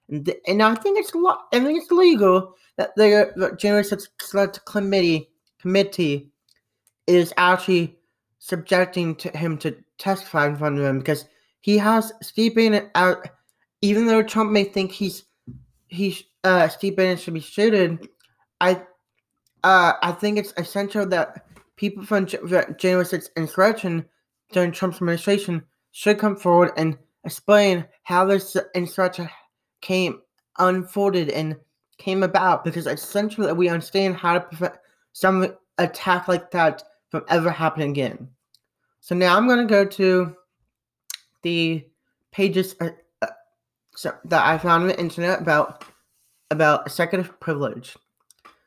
And, 0.09 0.25
th- 0.25 0.39
and 0.47 0.63
I 0.63 0.75
think 0.75 0.99
it's 0.99 1.15
lo- 1.15 1.37
I 1.53 1.61
think 1.61 1.79
it's 1.81 1.91
legal 1.91 2.55
that 2.77 2.95
the, 2.97 3.33
the 3.37 3.55
January 3.57 3.85
6th 3.85 4.09
select 4.21 4.65
committee 4.65 5.31
committee 5.61 6.31
is 7.07 7.33
actually 7.37 7.97
subjecting 8.39 9.15
to 9.17 9.37
him 9.37 9.59
to 9.59 9.77
testify 9.99 10.47
in 10.47 10.57
front 10.57 10.79
of 10.79 10.85
him 10.85 10.99
because 10.99 11.27
he 11.61 11.77
has 11.79 12.13
Steve 12.23 12.55
Bannon 12.55 12.91
out. 12.95 13.29
Even 13.81 14.07
though 14.07 14.23
Trump 14.23 14.51
may 14.51 14.65
think 14.65 14.93
he's 14.93 15.25
he's 15.89 16.25
uh, 16.45 16.69
Steve 16.69 16.97
Bannon 16.97 17.17
should 17.17 17.35
be 17.35 17.41
suited, 17.41 18.09
I 18.61 18.83
uh, 19.65 19.93
I 20.03 20.13
think 20.13 20.39
it's 20.39 20.55
essential 20.57 21.07
that 21.07 21.47
people 21.77 22.05
from 22.05 22.27
January 22.27 23.05
6th 23.05 23.29
insurrection 23.37 24.05
during 24.53 24.73
Trump's 24.73 24.97
administration 24.97 25.63
should 25.93 26.19
come 26.19 26.37
forward 26.37 26.73
and 26.77 26.99
explain 27.25 27.85
how 28.03 28.25
this 28.25 28.57
insurrection 28.75 29.29
came 29.81 30.21
unfolded 30.59 31.31
and 31.31 31.57
came 31.99 32.23
about 32.23 32.65
because 32.65 32.87
it's 32.87 33.03
essential 33.03 33.45
that 33.45 33.57
we 33.57 33.69
understand 33.69 34.17
how 34.17 34.35
to 34.35 34.41
prevent 34.41 34.75
some 35.13 35.55
attack 35.79 36.29
like 36.29 36.51
that 36.51 36.83
from 37.11 37.25
ever 37.29 37.51
happening 37.51 37.91
again. 37.91 38.29
So 39.01 39.15
now 39.15 39.37
I'm 39.37 39.47
going 39.47 39.67
to 39.67 39.73
go 39.73 39.85
to 39.85 40.37
the 41.43 41.87
pages 42.31 42.75
uh, 42.81 42.91
so, 43.99 44.15
that 44.27 44.47
I 44.47 44.57
found 44.59 44.83
on 44.83 44.89
the 44.91 45.01
internet 45.01 45.41
about 45.41 45.85
about 46.53 46.87
executive 46.87 47.41
privilege. 47.41 47.97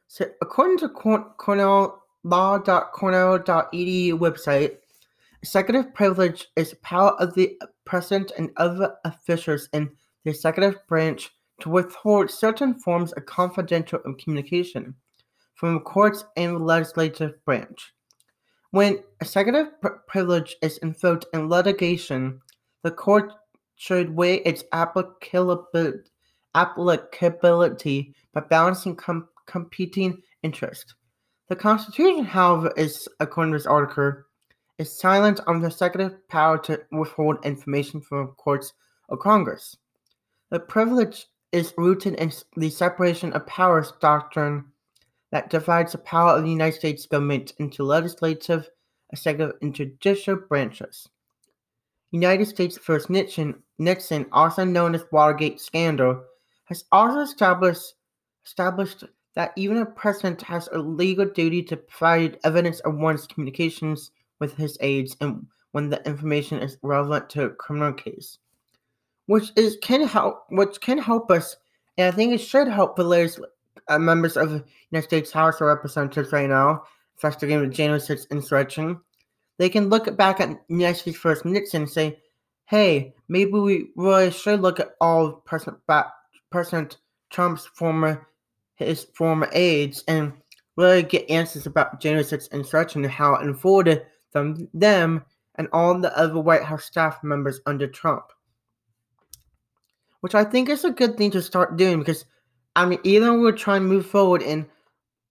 So 0.09 0.25
according 0.41 0.79
to 0.79 0.89
Cornell 0.89 2.03
law.cornell.edu 2.25 4.11
website, 4.19 4.75
executive 5.41 5.93
privilege 5.93 6.49
is 6.57 6.73
power 6.83 7.11
of 7.11 7.33
the 7.33 7.57
president 7.85 8.33
and 8.37 8.49
other 8.57 8.93
officials 9.05 9.69
in 9.71 9.89
the 10.25 10.31
executive 10.31 10.85
branch 10.89 11.29
to 11.61 11.69
withhold 11.69 12.29
certain 12.29 12.73
forms 12.73 13.13
of 13.13 13.25
confidential 13.25 14.01
communication 14.19 14.93
from 15.53 15.79
courts 15.79 16.25
and 16.35 16.57
the 16.57 16.59
legislative 16.59 17.41
branch. 17.45 17.93
When 18.71 19.01
executive 19.21 19.79
pr- 19.79 20.01
privilege 20.09 20.57
is 20.61 20.77
invoked 20.79 21.25
in 21.33 21.47
litigation, 21.47 22.41
the 22.83 22.91
court 22.91 23.31
should 23.81 24.15
weigh 24.15 24.35
its 24.35 24.63
applicability, 24.73 26.03
by 26.53 28.41
balancing 28.47 28.95
com- 28.95 29.27
competing 29.47 30.21
interests. 30.43 30.93
The 31.49 31.55
Constitution, 31.55 32.23
however, 32.23 32.71
is, 32.77 33.09
according 33.19 33.53
to 33.53 33.57
this 33.57 33.65
article, 33.65 34.21
is 34.77 34.95
silent 34.95 35.39
on 35.47 35.61
the 35.61 35.67
executive 35.69 36.27
power 36.27 36.59
to 36.59 36.79
withhold 36.91 37.43
information 37.43 38.01
from 38.01 38.27
courts 38.37 38.73
or 39.09 39.17
Congress. 39.17 39.75
The 40.51 40.59
privilege 40.59 41.25
is 41.51 41.73
rooted 41.75 42.13
in 42.15 42.31
the 42.57 42.69
separation 42.69 43.33
of 43.33 43.47
powers 43.47 43.93
doctrine 43.99 44.63
that 45.31 45.49
divides 45.49 45.93
the 45.93 45.97
power 45.97 46.37
of 46.37 46.43
the 46.43 46.51
United 46.51 46.77
States 46.77 47.07
government 47.07 47.53
into 47.57 47.83
legislative, 47.83 48.69
executive, 49.11 49.55
and 49.63 49.73
judicial 49.73 50.35
branches. 50.35 51.09
United 52.11 52.47
States 52.47 52.77
First 52.77 53.09
Nixon, 53.09 53.61
Nixon, 53.79 54.25
also 54.31 54.63
known 54.63 54.95
as 54.95 55.05
Watergate 55.11 55.59
scandal, 55.59 56.23
has 56.65 56.85
also 56.91 57.19
established 57.19 57.93
established 58.45 59.03
that 59.35 59.53
even 59.55 59.77
a 59.77 59.85
president 59.85 60.41
has 60.41 60.67
a 60.71 60.77
legal 60.77 61.25
duty 61.25 61.63
to 61.63 61.77
provide 61.77 62.39
evidence 62.43 62.79
of 62.81 62.95
one's 62.95 63.27
communications 63.27 64.11
with 64.39 64.55
his 64.57 64.77
aides 64.81 65.15
and 65.21 65.45
when 65.71 65.89
the 65.89 66.05
information 66.05 66.59
is 66.59 66.77
relevant 66.81 67.29
to 67.29 67.43
a 67.43 67.49
criminal 67.49 67.93
case 67.93 68.39
which 69.31 69.51
is 69.55 69.77
can 69.81 70.05
help, 70.05 70.43
which 70.49 70.81
can 70.81 70.97
help 70.97 71.31
us, 71.31 71.55
and 71.97 72.13
I 72.13 72.15
think 72.15 72.33
it 72.33 72.39
should 72.39 72.67
help 72.67 72.97
the 72.97 73.05
latest 73.05 73.39
uh, 73.87 73.97
members 73.97 74.35
of 74.35 74.49
the 74.51 74.63
United 74.91 75.07
States 75.07 75.31
House 75.31 75.61
of 75.61 75.67
Representatives 75.67 76.33
right 76.33 76.49
now 76.49 76.83
investigating 77.15 77.61
the 77.61 77.67
January 77.67 78.01
6th 78.01 78.29
insurrection. 78.29 78.99
They 79.61 79.69
can 79.69 79.89
look 79.89 80.17
back 80.17 80.39
at 80.39 80.59
States 80.97 81.15
First 81.15 81.45
Nixon 81.45 81.83
and 81.83 81.91
say, 81.91 82.19
"Hey, 82.65 83.13
maybe 83.27 83.51
we 83.51 83.91
really 83.95 84.31
should 84.31 84.59
look 84.59 84.79
at 84.79 84.95
all 84.99 85.33
President 85.33 85.77
President 86.49 86.97
Trump's 87.29 87.67
former 87.67 88.25
his 88.73 89.03
former 89.13 89.47
aides 89.51 90.03
and 90.07 90.33
really 90.77 91.03
get 91.03 91.29
answers 91.29 91.67
about 91.67 92.01
January 92.01 92.23
6th 92.23 92.51
insurrection 92.51 93.03
and 93.03 93.13
how 93.13 93.35
it 93.35 93.43
unfolded 93.43 94.03
from 94.31 94.67
them 94.73 95.23
and 95.53 95.67
all 95.71 95.93
the 95.93 96.17
other 96.17 96.39
White 96.39 96.63
House 96.63 96.85
staff 96.85 97.23
members 97.23 97.61
under 97.67 97.85
Trump." 97.85 98.31
which 100.21 100.33
I 100.33 100.43
think 100.43 100.69
is 100.69 100.85
a 100.85 100.89
good 100.89 101.17
thing 101.17 101.29
to 101.31 101.41
start 101.43 101.77
doing 101.77 101.99
because, 101.99 102.25
I 102.75 102.87
mean, 102.87 102.99
either 103.03 103.39
we're 103.39 103.51
trying 103.51 103.81
to 103.81 103.87
move 103.87 104.07
forward, 104.07 104.41
and 104.41 104.65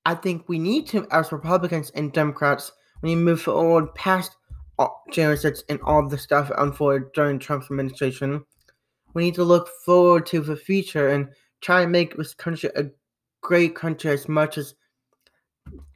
I 0.07 0.15
think 0.15 0.49
we 0.49 0.61
need 0.61 0.87
to, 0.89 1.09
as 1.11 1.33
Republicans 1.33 1.91
and 1.97 2.13
Democrats, 2.13 2.71
we 3.03 3.11
need 3.11 3.21
to 3.21 3.25
move 3.25 3.43
forward 3.43 3.95
past 3.95 4.37
6th 4.79 5.63
and 5.69 5.81
all 5.83 6.07
the 6.07 6.19
stuff 6.19 6.51
unfolded 6.59 7.13
during 7.13 7.39
Trump's 7.39 7.71
administration. 7.71 8.45
We 9.15 9.25
need 9.25 9.35
to 9.35 9.45
look 9.45 9.69
forward 9.85 10.27
to 10.27 10.41
the 10.41 10.57
future 10.57 11.09
and 11.09 11.29
try 11.61 11.83
to 11.83 11.89
make 11.89 12.17
this 12.17 12.35
country 12.35 12.71
a 12.77 12.87
great 13.43 13.75
country 13.75 14.13
as 14.13 14.29
much 14.29 14.59
as 14.59 14.75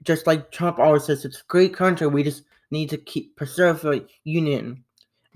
just 0.04 0.26
like 0.26 0.50
Trump 0.50 0.78
always 0.78 1.04
says, 1.04 1.24
it's 1.24 1.40
a 1.40 1.48
great 1.48 1.74
country. 1.74 2.06
We 2.06 2.22
just 2.22 2.42
need 2.70 2.90
to 2.90 2.98
keep 2.98 3.36
preserve 3.36 3.80
the 3.80 4.06
union. 4.24 4.84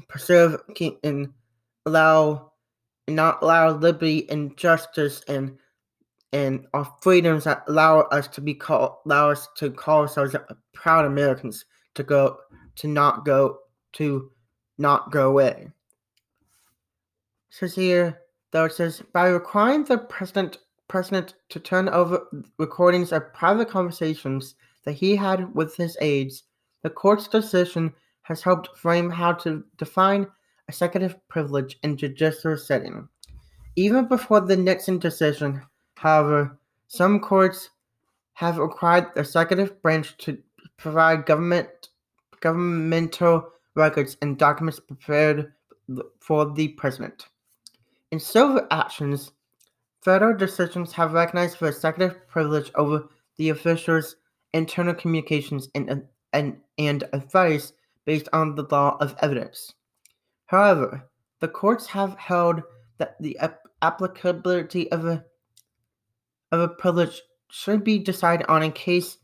preserve 0.08 0.60
keep, 0.74 0.98
and 1.04 1.32
allow 1.86 2.52
and 3.06 3.16
not 3.16 3.42
allow 3.42 3.70
liberty 3.70 4.28
and 4.30 4.56
justice 4.56 5.22
and 5.28 5.56
and 6.32 6.66
our 6.74 6.90
freedoms 7.00 7.44
that 7.44 7.64
allow 7.68 8.00
us 8.00 8.28
to 8.28 8.40
be 8.40 8.54
called 8.54 8.96
allow 9.06 9.30
us 9.30 9.48
to 9.56 9.70
call 9.70 10.02
ourselves 10.02 10.36
proud 10.74 11.04
Americans 11.04 11.64
to 11.94 12.02
go 12.02 12.38
to 12.76 12.86
not 12.86 13.24
go 13.24 13.58
to 13.92 14.30
not 14.76 15.10
go 15.10 15.28
away. 15.28 15.68
It 15.68 15.72
says 17.50 17.74
here 17.74 18.20
though 18.50 18.66
it 18.66 18.72
says 18.72 19.02
by 19.12 19.28
requiring 19.28 19.84
the 19.84 19.98
president 19.98 20.58
president 20.88 21.34
to 21.50 21.60
turn 21.60 21.88
over 21.88 22.26
recordings 22.58 23.12
of 23.12 23.32
private 23.32 23.68
conversations 23.68 24.54
that 24.84 24.92
he 24.92 25.14
had 25.14 25.54
with 25.54 25.76
his 25.76 25.96
aides, 26.00 26.44
the 26.82 26.90
court's 26.90 27.28
decision 27.28 27.92
has 28.22 28.42
helped 28.42 28.76
frame 28.76 29.10
how 29.10 29.32
to 29.32 29.64
define 29.76 30.26
executive 30.68 31.16
privilege 31.28 31.78
in 31.82 31.96
judicial 31.96 32.56
setting. 32.56 33.08
Even 33.76 34.06
before 34.06 34.40
the 34.40 34.56
Nixon 34.56 34.98
decision, 34.98 35.62
however, 35.98 36.58
some 36.86 37.20
courts 37.20 37.70
have 38.34 38.58
required 38.58 39.06
the 39.14 39.20
executive 39.20 39.82
branch 39.82 40.16
to 40.18 40.38
provide 40.76 41.26
government 41.26 41.68
governmental 42.40 43.50
records 43.74 44.16
and 44.22 44.38
documents 44.38 44.78
prepared 44.78 45.52
for 46.20 46.52
the 46.52 46.68
president. 46.68 47.26
In 48.12 48.20
civil 48.20 48.66
actions, 48.70 49.32
federal 50.02 50.36
decisions 50.36 50.92
have 50.92 51.14
recognized 51.14 51.58
the 51.58 51.66
executive 51.66 52.28
privilege 52.28 52.70
over 52.76 53.08
the 53.36 53.48
official's 53.48 54.16
internal 54.52 54.94
communications 54.94 55.68
and, 55.74 56.06
and, 56.32 56.56
and 56.78 57.04
advice 57.12 57.72
based 58.04 58.28
on 58.32 58.54
the 58.54 58.66
law 58.70 58.96
of 59.00 59.16
evidence. 59.20 59.74
However, 60.46 61.08
the 61.40 61.48
courts 61.48 61.86
have 61.86 62.16
held 62.16 62.62
that 62.98 63.20
the 63.20 63.36
ap- 63.38 63.66
applicability 63.82 64.90
of 64.92 65.04
a 65.04 65.24
of 66.52 66.60
a 66.60 66.68
privilege 66.68 67.20
should 67.50 67.84
be 67.84 67.98
decided 67.98 68.46
on 68.46 68.62
a 68.62 68.70
case 68.70 69.18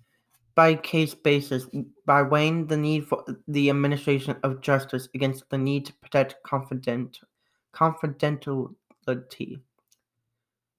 by 0.54 0.74
case 0.76 1.14
basis 1.14 1.66
by 2.06 2.22
weighing 2.22 2.66
the 2.66 2.76
need 2.76 3.06
for 3.06 3.24
the 3.48 3.70
administration 3.70 4.36
of 4.42 4.60
justice 4.60 5.08
against 5.14 5.48
the 5.50 5.58
need 5.58 5.86
to 5.86 5.92
protect 5.94 6.36
confident, 6.44 7.18
confidentiality. 7.74 9.60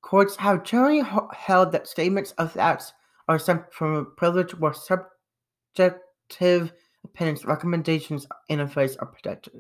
Courts 0.02 0.36
have 0.38 0.64
generally 0.64 1.04
held 1.34 1.72
that 1.72 1.88
statements 1.88 2.32
of 2.38 2.54
facts 2.54 2.94
are 3.28 3.36
exempt 3.36 3.74
from 3.74 3.96
a 3.96 4.06
privilege 4.06 4.58
where 4.58 4.74
subjective 4.74 6.72
opinions, 7.04 7.44
recommendations, 7.44 8.28
and 8.50 8.62
advice 8.62 8.96
are 8.98 9.08
protected. 9.08 9.54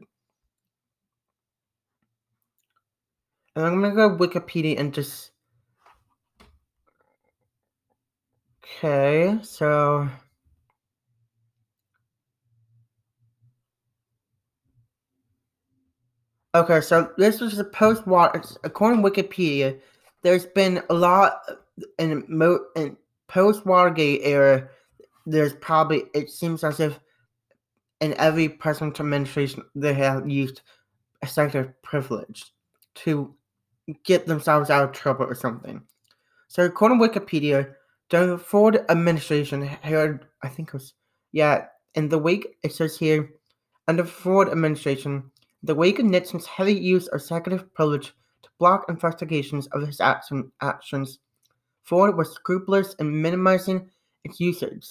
And 3.56 3.66
I'm 3.66 3.82
gonna 3.82 3.96
go 3.96 4.16
Wikipedia 4.16 4.80
and 4.80 4.94
just. 4.94 5.32
Okay, 8.66 9.38
so. 9.44 10.10
Okay, 16.56 16.82
so 16.82 17.12
this 17.18 17.42
was 17.42 17.60
a 17.60 17.64
post-war. 17.64 18.42
According 18.64 19.04
to 19.04 19.10
Wikipedia, 19.10 19.80
there's 20.24 20.46
been 20.46 20.82
a 20.90 20.94
lot 20.94 21.42
in, 22.00 22.24
mo- 22.28 22.66
in 22.76 22.98
post-Watergate 23.28 24.22
era. 24.24 24.70
There's 25.26 25.54
probably 25.56 26.06
it 26.14 26.30
seems 26.30 26.64
as 26.64 26.80
if 26.80 27.00
in 28.02 28.14
every 28.16 28.48
presidential 28.50 29.06
administration 29.06 29.64
they 29.76 29.94
have 29.94 30.30
used 30.30 30.62
a 31.22 31.26
executive 31.26 31.82
privilege 31.82 32.54
to 32.96 33.36
get 34.04 34.26
themselves 34.26 34.70
out 34.70 34.84
of 34.84 34.92
trouble 34.92 35.26
or 35.26 35.36
something. 35.36 35.82
So 36.48 36.64
according 36.64 37.00
to 37.00 37.08
Wikipedia, 37.08 37.74
the 38.10 38.38
Ford 38.38 38.86
administration, 38.90 39.66
heard 39.66 40.28
I 40.44 40.50
think 40.50 40.70
it 40.70 40.74
was 40.74 40.94
yeah, 41.32 41.66
in 41.96 42.08
the 42.08 42.18
wake 42.18 42.58
it 42.64 42.74
says 42.74 42.98
here, 42.98 43.30
under 43.88 44.06
Ford 44.06 44.50
administration, 44.50 45.32
the 45.64 45.76
wake 45.76 46.00
of 46.00 46.06
Nixon's 46.06 46.46
heavy 46.46 46.74
use 46.74 47.08
of 47.08 47.20
executive 47.20 47.74
privilege 47.74 48.14
to 48.44 48.50
block 48.60 48.86
investigations 48.88 49.68
of 49.68 49.86
his 49.86 50.00
action, 50.00 50.52
actions, 50.62 51.20
Ford 51.84 52.16
was 52.16 52.34
scrupulous 52.34 52.94
in 52.96 53.22
minimizing 53.22 53.90
its 54.24 54.40
usage. 54.40 54.88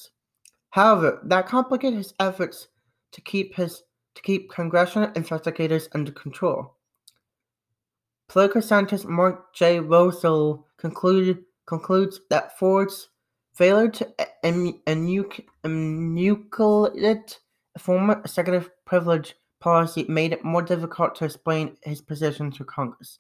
However, 0.71 1.21
that 1.25 1.47
complicated 1.47 1.99
his 1.99 2.15
efforts 2.21 2.69
to 3.13 3.21
keep 3.21 3.55
his 3.55 3.83
to 4.15 4.23
keep 4.23 4.51
congressional 4.51 5.11
investigators 5.17 5.89
under 5.93 6.13
control. 6.13 6.75
Political 8.29 8.63
scientist 8.63 9.07
Mark 9.07 9.53
J. 9.55 9.79
Rozell 9.79 10.65
concluded 10.77 11.45
concludes 11.67 12.21
that 12.31 12.59
Ford's 12.59 13.09
failure 13.55 13.89
to 13.89 14.09
enucleate 14.45 15.45
a 17.77 17.79
former 17.79 18.21
executive 18.21 18.71
privilege 18.85 19.35
policy 19.61 20.05
made 20.09 20.33
it 20.33 20.45
more 20.45 20.63
difficult 20.63 21.15
to 21.17 21.25
explain 21.25 21.77
his 21.83 22.01
position 22.01 22.51
to 22.53 22.65
Congress. 22.65 23.19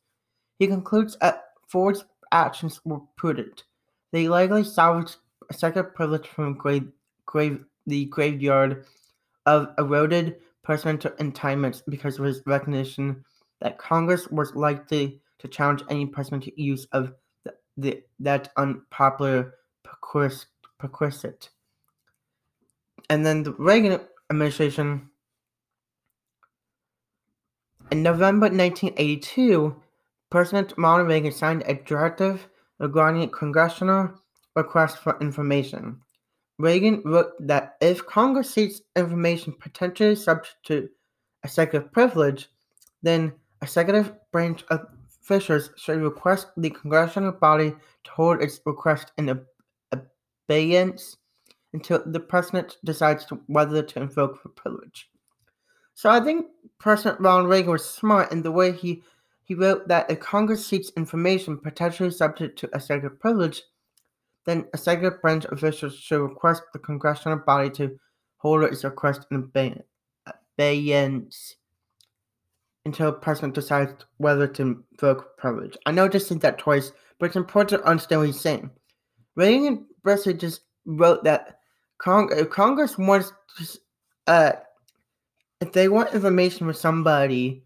He 0.59 0.67
concludes 0.67 1.17
that 1.21 1.45
Ford's 1.69 2.05
actions 2.33 2.81
were 2.85 3.01
prudent. 3.17 3.65
They 4.13 4.29
likely 4.29 4.65
salvaged 4.65 5.17
executive 5.51 5.95
privilege 5.95 6.29
from 6.29 6.55
grave, 6.59 6.89
grave, 7.27 7.65
the 7.87 8.05
graveyard 8.07 8.85
of 9.47 9.69
eroded 9.79 10.37
presidential 10.63 11.11
entitlements 11.13 11.83
because 11.89 12.19
of 12.19 12.25
his 12.25 12.43
recognition 12.47 13.25
that 13.61 13.79
Congress 13.79 14.29
was 14.29 14.55
likely 14.55 15.21
to 15.39 15.49
challenge 15.49 15.83
any 15.91 16.07
presidential 16.07 16.53
use 16.57 16.87
of 16.93 17.13
the, 17.77 18.03
that 18.21 18.51
unpopular 18.57 19.55
perquisite. 20.79 21.51
And 23.11 23.25
then 23.25 23.43
the 23.43 23.53
Reagan 23.53 24.01
administration 24.31 25.11
in 27.91 28.03
November 28.03 28.47
1982, 28.47 29.81
President 30.31 30.73
Ronald 30.79 31.09
Reagan 31.09 31.33
signed 31.33 31.63
a 31.67 31.75
directive 31.75 32.49
regarding 32.79 33.29
congressional 33.31 34.11
requests 34.57 34.97
for 34.97 35.19
information. 35.21 36.01
Reagan 36.59 37.03
wrote 37.05 37.33
that 37.41 37.77
if 37.81 38.05
Congress 38.07 38.51
seeks 38.51 38.81
information 38.97 39.55
potentially 39.61 40.15
subject 40.15 40.57
to 40.65 40.89
executive 41.45 41.93
privilege, 41.93 42.49
then 43.03 43.33
executive 43.61 44.13
branch 44.33 44.65
officials 45.25 45.71
should 45.77 46.03
request 46.03 46.49
the 46.57 46.71
congressional 46.71 47.33
body 47.33 47.71
to 48.05 48.11
hold 48.11 48.43
its 48.43 48.61
request 48.67 49.13
in 49.17 49.41
abeyance 49.93 51.17
until 51.73 52.03
the 52.07 52.21
president 52.21 52.77
decides 52.85 53.25
to, 53.27 53.41
whether 53.47 53.83
to 53.83 54.01
invoke 54.01 54.43
the 54.43 54.49
privilege. 54.51 55.11
So 55.95 56.11
I 56.11 56.21
think 56.21 56.47
President 56.79 57.21
Ronald 57.21 57.49
Reagan 57.49 57.73
was 57.73 57.89
smart 57.89 58.33
in 58.33 58.43
the 58.43 58.53
way 58.53 58.73
he, 58.73 59.03
he 59.45 59.55
wrote 59.55 59.89
that 59.89 60.11
if 60.11 60.21
Congress 60.21 60.67
seeks 60.67 60.91
information 60.97 61.57
potentially 61.59 62.11
subject 62.11 62.59
to 62.59 62.69
executive 62.75 63.19
privilege, 63.19 63.63
then 64.45 64.67
executive 64.75 65.23
branch 65.23 65.47
officials 65.47 65.95
should 65.95 66.21
request 66.21 66.63
the 66.73 66.79
congressional 66.79 67.39
body 67.39 67.71
to 67.71 67.99
hold 68.37 68.63
its 68.65 68.85
request 68.85 69.27
in 69.31 69.51
abeyance 70.59 71.57
until 72.85 73.13
president 73.13 73.55
decides 73.55 74.05
whether 74.19 74.47
to 74.47 74.63
invoke 74.93 75.37
privilege. 75.39 75.77
I 75.87 75.93
know 75.93 76.05
I 76.05 76.09
just 76.09 76.29
said 76.29 76.41
that 76.41 76.59
twice, 76.59 76.93
but 77.19 77.27
it's 77.27 77.37
important 77.37 77.83
to 77.83 77.89
understand 77.89 78.21
what 78.21 78.27
he's 78.27 78.41
saying. 78.41 78.71
Reagan 79.37 79.87
basically 80.05 80.35
just 80.35 80.63
wrote 80.85 81.25
that 81.25 81.61
Cong- 81.99 82.31
if 82.33 82.51
Congress 82.51 82.99
wants 82.99 83.33
to, 83.57 83.79
uh, 84.27 84.53
if 85.61 85.73
they 85.73 85.89
want 85.89 86.15
information 86.15 86.67
from 86.67 86.75
somebody 86.75 87.65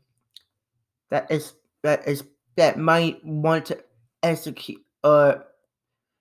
that 1.10 1.30
is 1.30 1.54
that 1.82 2.06
is 2.06 2.22
that 2.56 2.78
might 2.78 3.24
want 3.24 3.66
to 3.66 3.78
execute 4.22 4.80
or 5.02 5.44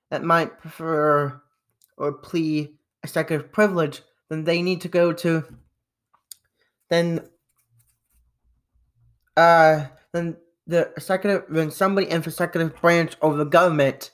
that 0.09 0.23
might 0.23 0.59
prefer 0.59 1.41
or 1.97 2.13
plea 2.13 2.73
executive 3.03 3.51
privilege, 3.51 4.01
then 4.29 4.43
they 4.43 4.61
need 4.61 4.81
to 4.81 4.87
go 4.87 5.11
to 5.13 5.43
then 6.89 7.27
uh 9.37 9.85
then 10.13 10.35
the 10.67 10.91
executive 10.97 11.43
when 11.49 11.71
somebody 11.71 12.09
in 12.09 12.21
the 12.21 12.27
executive 12.27 12.75
branch 12.81 13.15
of 13.21 13.37
the 13.37 13.45
government, 13.45 14.11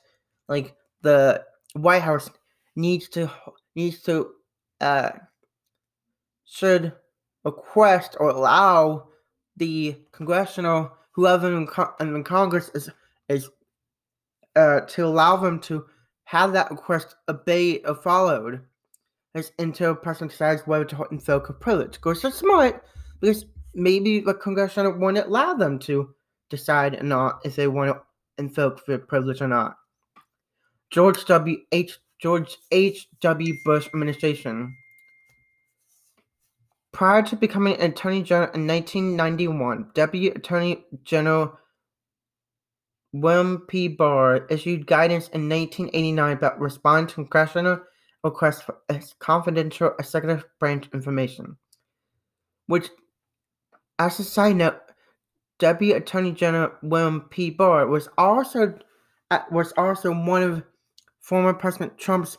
like 0.48 0.76
the 1.02 1.44
White 1.72 2.02
House, 2.02 2.30
needs 2.76 3.08
to 3.10 3.30
needs 3.74 4.02
to 4.02 4.30
uh 4.80 5.10
should 6.44 6.92
request 7.44 8.16
or 8.20 8.28
allow 8.28 9.08
the 9.56 9.96
congressional 10.12 10.92
whoever 11.12 11.48
in, 11.48 11.68
in 12.00 12.24
Congress 12.24 12.70
is 12.74 12.90
is 13.28 13.48
uh, 14.56 14.80
to 14.82 15.04
allow 15.04 15.36
them 15.36 15.58
to 15.58 15.84
have 16.24 16.52
that 16.52 16.70
request 16.70 17.16
obeyed 17.28 17.82
or 17.84 17.94
followed 17.94 18.60
as, 19.34 19.52
until 19.58 19.92
a 19.92 19.96
person 19.96 20.28
decides 20.28 20.62
whether 20.66 20.84
to 20.84 21.04
invoke 21.10 21.48
a 21.48 21.52
privilege. 21.52 21.96
Of 21.96 22.02
course, 22.02 22.24
it's 22.24 22.36
smart 22.36 22.84
because 23.20 23.46
maybe 23.74 24.20
the 24.20 24.34
congressional 24.34 24.92
wouldn't 24.92 25.26
allow 25.26 25.54
them 25.54 25.78
to 25.80 26.14
decide 26.50 26.94
or 26.94 27.02
not 27.02 27.40
if 27.44 27.56
they 27.56 27.66
want 27.66 27.90
to 27.90 28.02
invoke 28.38 28.84
their 28.86 28.98
privilege 28.98 29.40
or 29.40 29.48
not. 29.48 29.76
George 30.90 31.24
W. 31.24 31.58
H. 31.72 31.98
George 32.20 32.56
H. 32.70 33.08
W. 33.20 33.54
Bush 33.64 33.86
administration. 33.88 34.76
Prior 36.92 37.22
to 37.22 37.36
becoming 37.36 37.80
Attorney 37.80 38.22
General 38.22 38.52
in 38.54 38.66
1991, 38.66 39.90
Deputy 39.94 40.28
Attorney 40.28 40.84
General 41.02 41.58
William 43.12 43.64
P. 43.68 43.88
Barr 43.88 44.46
issued 44.46 44.86
guidance 44.86 45.28
in 45.28 45.48
1989 45.48 46.36
about 46.36 46.60
responding 46.60 47.06
to 47.08 47.14
congressional 47.14 47.80
requests 48.24 48.62
for 48.62 48.78
confidential 49.20 49.92
executive 49.98 50.44
branch 50.58 50.88
information, 50.92 51.56
which, 52.66 52.88
as 53.98 54.18
a 54.18 54.24
side 54.24 54.56
note, 54.56 54.80
Deputy 55.58 55.92
Attorney 55.92 56.32
General 56.32 56.72
William 56.82 57.22
P. 57.30 57.50
Barr 57.50 57.86
was 57.86 58.08
also 58.18 58.76
uh, 59.30 59.40
was 59.50 59.72
also 59.76 60.12
one 60.12 60.42
of 60.42 60.62
former 61.20 61.54
President 61.54 61.96
Trump's 61.96 62.38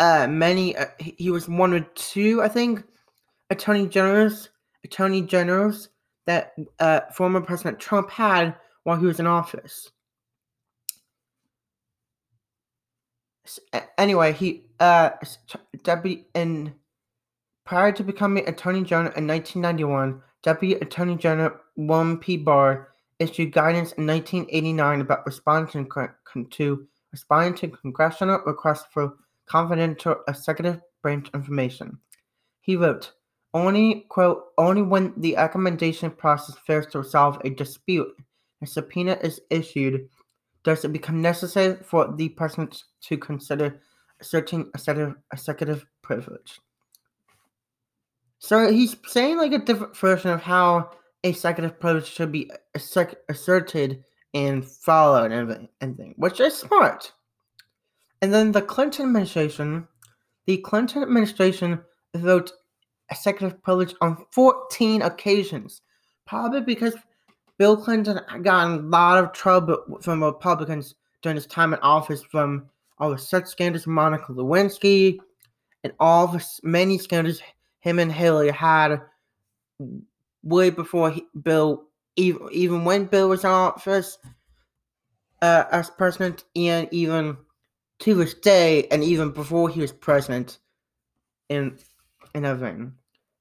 uh, 0.00 0.26
many. 0.28 0.76
Uh, 0.76 0.86
he 0.98 1.30
was 1.30 1.48
one 1.48 1.72
of 1.72 1.94
two, 1.94 2.42
I 2.42 2.48
think, 2.48 2.84
attorney 3.50 3.86
generals, 3.86 4.50
attorney 4.84 5.22
generals 5.22 5.90
that 6.26 6.54
uh, 6.80 7.00
former 7.12 7.40
President 7.40 7.78
Trump 7.78 8.10
had 8.10 8.56
while 8.82 8.98
he 8.98 9.06
was 9.06 9.20
in 9.20 9.26
office. 9.26 9.90
Anyway, 13.98 14.32
he 14.32 14.64
uh 14.80 15.10
deputy 15.82 16.26
in 16.34 16.74
prior 17.64 17.92
to 17.92 18.04
becoming 18.04 18.46
Attorney 18.48 18.82
General 18.82 19.12
in 19.16 19.26
1991, 19.26 20.22
Deputy 20.42 20.74
Attorney 20.74 21.16
General 21.16 21.52
William 21.76 22.18
P. 22.18 22.36
Barr 22.36 22.88
issued 23.18 23.52
guidance 23.52 23.92
in 23.92 24.06
1989 24.06 25.00
about 25.00 25.26
responding 25.26 25.88
to 26.50 26.86
responding 27.12 27.54
to 27.54 27.76
congressional 27.76 28.40
requests 28.44 28.86
for 28.92 29.14
confidential 29.46 30.16
executive 30.28 30.80
branch 31.02 31.28
information. 31.32 31.98
He 32.60 32.76
wrote, 32.76 33.12
only 33.52 34.06
quote 34.08 34.46
only 34.58 34.82
when 34.82 35.12
the 35.16 35.36
recommendation 35.36 36.10
process 36.10 36.56
fails 36.66 36.86
to 36.86 36.98
resolve 36.98 37.40
a 37.44 37.50
dispute 37.50 38.14
a 38.64 38.66
subpoena 38.66 39.18
is 39.22 39.40
issued, 39.50 40.08
does 40.64 40.84
it 40.84 40.92
become 40.92 41.20
necessary 41.20 41.76
for 41.84 42.12
the 42.16 42.30
president 42.30 42.82
to 43.02 43.16
consider 43.16 43.80
asserting 44.20 44.70
executive 45.32 45.86
privilege? 46.02 46.60
So 48.44 48.70
he's 48.70 48.94
saying 49.06 49.38
like 49.38 49.52
a 49.52 49.58
different 49.58 49.96
version 49.96 50.30
of 50.30 50.42
how 50.42 50.90
executive 51.22 51.80
privilege 51.80 52.06
should 52.06 52.30
be 52.30 52.50
asserted 52.74 54.04
and 54.34 54.62
followed 54.62 55.32
and 55.32 55.68
everything, 55.80 56.12
which 56.18 56.40
is 56.40 56.54
smart. 56.54 57.10
And 58.20 58.34
then 58.34 58.52
the 58.52 58.60
Clinton 58.60 59.06
administration, 59.06 59.88
the 60.44 60.58
Clinton 60.58 61.02
administration 61.02 61.80
wrote 62.14 62.52
executive 63.10 63.62
privilege 63.62 63.94
on 64.02 64.26
14 64.32 65.00
occasions, 65.00 65.80
probably 66.26 66.60
because 66.60 66.96
Bill 67.56 67.78
Clinton 67.78 68.20
got 68.42 68.66
in 68.66 68.72
a 68.72 68.82
lot 68.82 69.24
of 69.24 69.32
trouble 69.32 69.78
from 70.02 70.22
Republicans 70.22 70.96
during 71.22 71.36
his 71.36 71.46
time 71.46 71.72
in 71.72 71.80
office 71.80 72.22
from 72.22 72.66
all 72.98 73.10
the 73.10 73.16
sex 73.16 73.52
scandals, 73.52 73.86
Monica 73.86 74.34
Lewinsky, 74.34 75.16
and 75.82 75.94
all 75.98 76.26
the 76.26 76.44
many 76.62 76.98
scandals 76.98 77.40
him 77.84 77.98
and 77.98 78.10
Hillary 78.10 78.50
had 78.50 79.02
way 80.42 80.70
before 80.70 81.10
he, 81.10 81.26
Bill, 81.42 81.84
even, 82.16 82.48
even 82.50 82.86
when 82.86 83.04
Bill 83.04 83.28
was 83.28 83.44
in 83.44 83.50
office 83.50 84.16
uh, 85.42 85.64
as 85.70 85.90
president, 85.90 86.44
and 86.56 86.88
even 86.92 87.36
to 87.98 88.14
this 88.14 88.32
day, 88.32 88.86
and 88.90 89.04
even 89.04 89.32
before 89.32 89.68
he 89.68 89.82
was 89.82 89.92
president, 89.92 90.60
in 91.50 91.78
in 92.34 92.46
everything. 92.46 92.94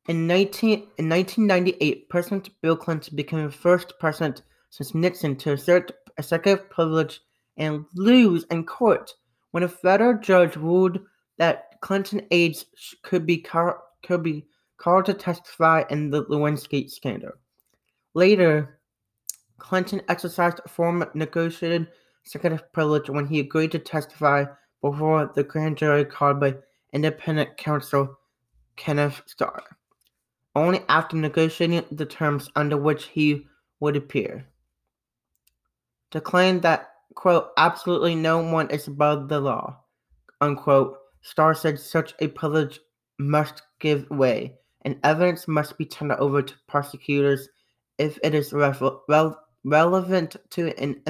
In, 0.09 0.27
19, 0.27 0.73
in 0.97 1.07
1998, 1.07 2.09
President 2.09 2.49
Bill 2.61 2.75
Clinton 2.75 3.15
became 3.15 3.45
the 3.45 3.51
first 3.51 3.93
president 3.97 4.41
since 4.69 4.93
Nixon 4.93 5.37
to 5.37 5.53
assert 5.53 5.93
executive 6.17 6.69
privilege 6.69 7.21
and 7.55 7.85
lose 7.95 8.43
in 8.51 8.65
court 8.65 9.13
when 9.51 9.63
a 9.63 9.69
federal 9.69 10.19
judge 10.19 10.57
ruled 10.57 10.99
that 11.37 11.79
Clinton 11.79 12.27
aides 12.31 12.65
could 13.03 13.25
be, 13.25 13.37
car- 13.37 13.79
could 14.03 14.23
be 14.23 14.45
called 14.77 15.05
to 15.05 15.13
testify 15.13 15.83
in 15.89 16.09
the 16.09 16.25
Lewinsky 16.25 16.89
scandal. 16.89 17.31
Later, 18.13 18.79
Clinton 19.57 20.01
exercised 20.09 20.59
a 20.63 20.69
form 20.69 21.01
of 21.01 21.15
negotiated 21.15 21.87
executive 22.25 22.71
privilege 22.73 23.09
when 23.09 23.25
he 23.25 23.39
agreed 23.39 23.71
to 23.71 23.79
testify 23.79 24.45
before 24.81 25.31
the 25.33 25.43
grand 25.43 25.77
jury 25.77 26.05
called 26.05 26.39
by 26.39 26.55
independent 26.91 27.57
counsel 27.57 28.19
Kenneth 28.75 29.21
Starr 29.25 29.63
only 30.55 30.81
after 30.89 31.17
negotiating 31.17 31.83
the 31.91 32.05
terms 32.05 32.49
under 32.55 32.77
which 32.77 33.05
he 33.05 33.45
would 33.79 33.95
appear. 33.95 34.45
To 36.11 36.21
claim 36.21 36.61
that, 36.61 36.91
quote, 37.15 37.49
absolutely 37.57 38.15
no 38.15 38.39
one 38.39 38.69
is 38.69 38.87
above 38.87 39.29
the 39.29 39.39
law, 39.39 39.79
unquote, 40.41 40.97
Starr 41.21 41.55
said 41.55 41.79
such 41.79 42.13
a 42.19 42.27
privilege 42.27 42.79
must 43.17 43.61
give 43.83 44.09
way, 44.09 44.55
and 44.85 44.97
evidence 45.03 45.47
must 45.47 45.77
be 45.77 45.85
turned 45.85 46.13
over 46.13 46.41
to 46.41 46.55
prosecutors 46.67 47.49
if 47.99 48.17
it 48.23 48.33
is 48.33 48.53
relevant 48.53 50.35
to 50.49 50.81
an 50.81 51.01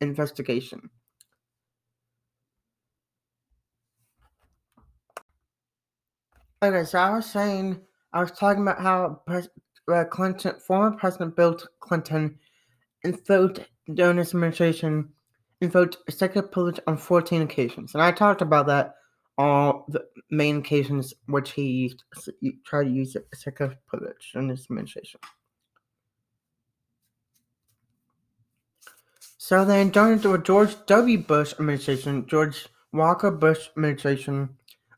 investigation. 0.00 0.90
Okay, 6.62 6.84
so 6.84 6.98
I 6.98 7.10
was 7.10 7.26
saying 7.26 7.80
I 8.14 8.20
was 8.20 8.32
talking 8.32 8.62
about 8.62 8.80
how 8.80 9.20
Pres- 9.26 9.50
uh, 9.92 10.04
Clinton, 10.04 10.58
former 10.58 10.96
President 10.96 11.36
Bill 11.36 11.60
Clinton, 11.80 12.38
invoked 13.04 13.60
during 13.92 14.18
administration, 14.18 15.10
invoked 15.60 15.98
executive 16.08 16.50
privilege 16.50 16.80
on 16.86 16.96
14 16.96 17.42
occasions, 17.42 17.92
and 17.92 18.02
I 18.02 18.10
talked 18.10 18.40
about 18.40 18.66
that 18.68 18.95
on 19.38 19.82
the 19.88 20.06
main 20.30 20.58
occasions 20.58 21.14
which 21.26 21.52
he 21.52 21.62
used, 21.62 22.04
tried 22.64 22.84
to 22.84 22.90
use 22.90 23.16
privilege 23.86 24.32
in 24.34 24.48
his 24.48 24.64
administration. 24.64 25.20
So 29.38 29.64
then, 29.64 29.90
during 29.90 30.18
the 30.18 30.38
George 30.38 30.74
W. 30.86 31.18
Bush 31.18 31.52
administration, 31.52 32.26
George 32.26 32.66
Walker 32.92 33.30
Bush 33.30 33.68
administration, 33.76 34.48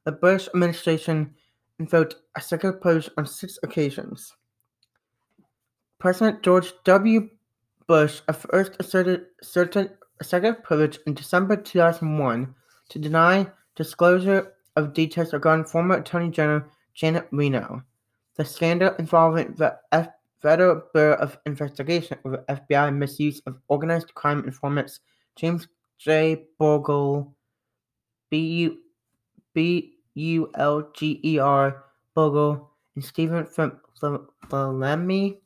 the 0.04 0.12
Bush 0.12 0.48
administration 0.54 1.34
invoked 1.78 2.16
executive 2.36 2.80
privilege 2.80 3.10
on 3.18 3.26
six 3.26 3.58
occasions. 3.62 4.34
President 5.98 6.42
George 6.42 6.72
W. 6.84 7.28
Bush 7.86 8.20
first 8.32 8.72
asserted 8.78 9.26
certain 9.42 9.90
second 10.22 10.62
privilege 10.62 10.98
in 11.06 11.14
December 11.14 11.56
2001 11.56 12.54
to 12.88 12.98
deny 12.98 13.46
disclosure 13.78 14.54
of 14.76 14.92
details 14.92 15.32
regarding 15.32 15.64
former 15.64 15.96
Attorney 15.96 16.30
General 16.30 16.64
Janet 16.94 17.28
Reno, 17.30 17.82
the 18.34 18.44
scandal 18.44 18.94
involving 18.98 19.54
the 19.54 19.78
F- 19.92 20.08
Federal 20.42 20.82
Bureau 20.92 21.16
of 21.16 21.38
Investigation 21.46 22.18
of 22.24 22.44
FBI 22.46 22.94
misuse 22.94 23.40
of 23.46 23.56
organized 23.68 24.12
crime 24.14 24.44
informants 24.44 25.00
James 25.36 25.68
J. 25.98 26.44
Bulger, 26.58 27.24
B. 28.30 28.78
B. 29.54 29.94
U 30.14 30.50
L 30.56 30.90
G 30.94 31.20
E 31.22 31.38
R 31.38 31.84
Bulger 32.14 32.60
and 32.96 33.04
Stephen 33.04 33.46
Flemmi. 34.50 35.38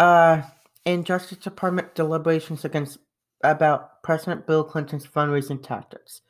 Uh, 0.00 0.42
in 0.84 1.04
Justice 1.04 1.38
Department 1.38 1.94
deliberations 1.94 2.64
against 2.64 2.98
about 3.44 4.02
President 4.02 4.46
Bill 4.46 4.64
Clinton's 4.64 5.06
fundraising 5.06 5.62
tactics. 5.62 6.22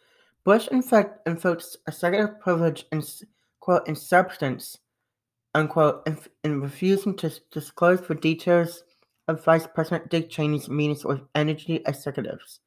Bush, 0.44 0.68
in 0.68 0.82
fact, 0.82 1.26
invokes 1.26 1.76
executive 1.88 2.40
privilege 2.40 2.84
in 2.92 3.02
quote 3.60 3.88
in 3.88 3.96
substance, 3.96 4.78
unquote, 5.54 6.06
in, 6.06 6.18
in 6.44 6.60
refusing 6.60 7.16
to 7.16 7.32
disclose 7.50 8.00
the 8.02 8.14
details 8.14 8.84
of 9.26 9.42
Vice 9.42 9.66
President 9.66 10.10
Dick 10.10 10.28
Cheney's 10.28 10.68
meetings 10.68 11.04
with 11.04 11.22
energy 11.34 11.82
executives, 11.86 12.60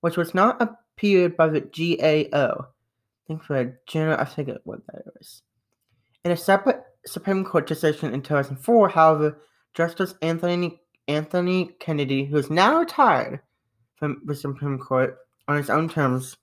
which 0.00 0.16
was 0.16 0.32
not 0.32 0.62
a 0.62 0.76
period 0.96 1.36
by 1.36 1.48
the 1.48 1.60
GAO. 1.60 2.66
I 2.66 3.26
think 3.26 3.42
for 3.42 3.56
a 3.58 3.72
general, 3.88 4.20
I 4.20 4.24
forget 4.26 4.58
what 4.64 4.86
that 4.86 5.02
is. 5.20 5.42
In 6.24 6.30
a 6.30 6.36
separate 6.36 6.84
Supreme 7.04 7.44
Court 7.44 7.66
decision 7.66 8.14
in 8.14 8.22
2004, 8.22 8.90
however, 8.90 9.38
Justice 9.74 10.14
Anthony 10.22 10.80
Anthony 11.08 11.76
Kennedy, 11.80 12.24
who 12.24 12.36
is 12.36 12.48
now 12.48 12.78
retired 12.78 13.40
from 14.04 14.20
the 14.26 14.34
Supreme 14.34 14.78
Court 14.78 15.16
on 15.48 15.56
his 15.56 15.70
own 15.70 15.88
terms, 15.88 16.36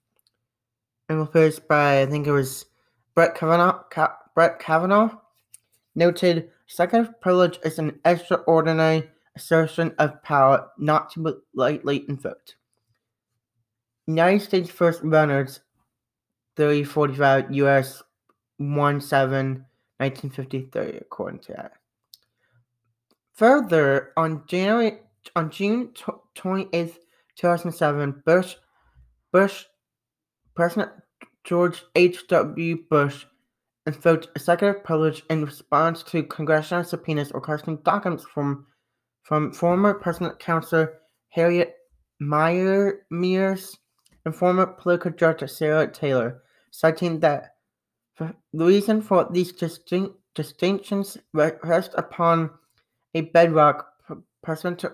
and 1.07 1.19
replaced 1.19 1.67
by 1.67 2.01
I 2.01 2.07
think 2.07 2.25
it 2.25 2.31
was 2.31 2.65
Brett 3.13 3.35
Kavanaugh, 3.35 3.83
Brett 4.33 4.57
Kavanaugh 4.57 5.15
noted 5.93 6.49
executive 6.67 7.21
privilege 7.21 7.59
is 7.63 7.77
an 7.77 7.99
extraordinary 8.03 9.07
assertion 9.35 9.93
of 9.99 10.23
power 10.23 10.69
not 10.79 11.11
to 11.11 11.23
be 11.23 11.31
lightly 11.53 12.03
invoked. 12.09 12.55
United 14.07 14.41
States 14.41 14.71
First 14.71 15.01
Reynolds 15.03 15.59
3045 16.55 17.51
US 17.51 18.01
17 18.57 19.65
1953, 19.99 20.97
according 20.97 21.39
to 21.41 21.53
that. 21.53 21.73
Further, 23.33 24.13
on 24.17 24.41
January 24.47 24.97
on 25.35 25.51
June 25.51 25.91
twenty 26.33 26.67
eighth, 27.31 27.41
two 27.41 27.47
thousand 27.47 27.71
seven, 27.71 28.21
Bush 28.25 28.55
Bush 29.31 29.65
President 30.55 30.91
George 31.43 31.83
H. 31.95 32.27
W. 32.27 32.77
Bush 32.89 33.25
invoked 33.85 34.29
executive 34.35 34.83
privilege 34.83 35.23
in 35.29 35.43
response 35.43 36.03
to 36.03 36.23
congressional 36.23 36.83
subpoenas 36.83 37.31
requesting 37.33 37.77
documents 37.77 38.25
from 38.25 38.65
from 39.23 39.51
former 39.51 39.93
President 39.93 40.39
Counselor 40.39 40.99
Harriet 41.29 41.75
Meyer 42.19 43.05
Miers 43.09 43.77
and 44.25 44.35
former 44.35 44.67
political 44.67 45.11
director 45.11 45.47
Sarah 45.47 45.91
Taylor, 45.91 46.43
citing 46.71 47.19
that 47.21 47.55
the 48.19 48.33
reason 48.53 49.01
for 49.01 49.27
these 49.31 49.51
distinct, 49.51 50.15
distinctions 50.35 51.17
rest 51.33 51.91
upon 51.97 52.51
a 53.15 53.21
bedrock 53.21 53.87
presidential 54.43 54.91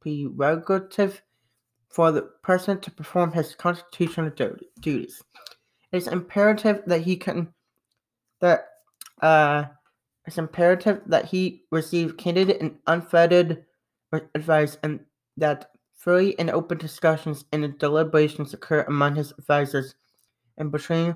prerogative 0.00 1.22
for 1.94 2.10
the 2.10 2.22
president 2.42 2.82
to 2.82 2.90
perform 2.90 3.30
his 3.30 3.54
constitutional 3.54 4.28
duties. 4.80 5.22
It 5.92 5.96
is 5.96 6.08
imperative 6.08 6.82
that 6.86 7.02
he 7.02 7.16
can 7.16 7.54
that 8.40 8.66
uh, 9.22 9.66
it's 10.26 10.38
imperative 10.38 11.02
that 11.06 11.26
he 11.26 11.62
receive 11.70 12.16
candid 12.16 12.50
and 12.50 12.78
unfettered 12.88 13.64
advice 14.34 14.76
and 14.82 14.98
that 15.36 15.70
free 15.96 16.34
and 16.40 16.50
open 16.50 16.78
discussions 16.78 17.44
and 17.52 17.78
deliberations 17.78 18.52
occur 18.52 18.82
among 18.88 19.14
his 19.14 19.32
advisors 19.38 19.94
and 20.58 20.72
between 20.72 21.14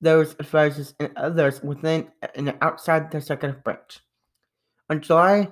those 0.00 0.36
advisors 0.38 0.94
and 1.00 1.10
others 1.16 1.60
within 1.64 2.08
and 2.36 2.54
outside 2.60 3.10
the 3.10 3.16
executive 3.16 3.64
branch. 3.64 3.98
On 4.88 5.00
July 5.00 5.48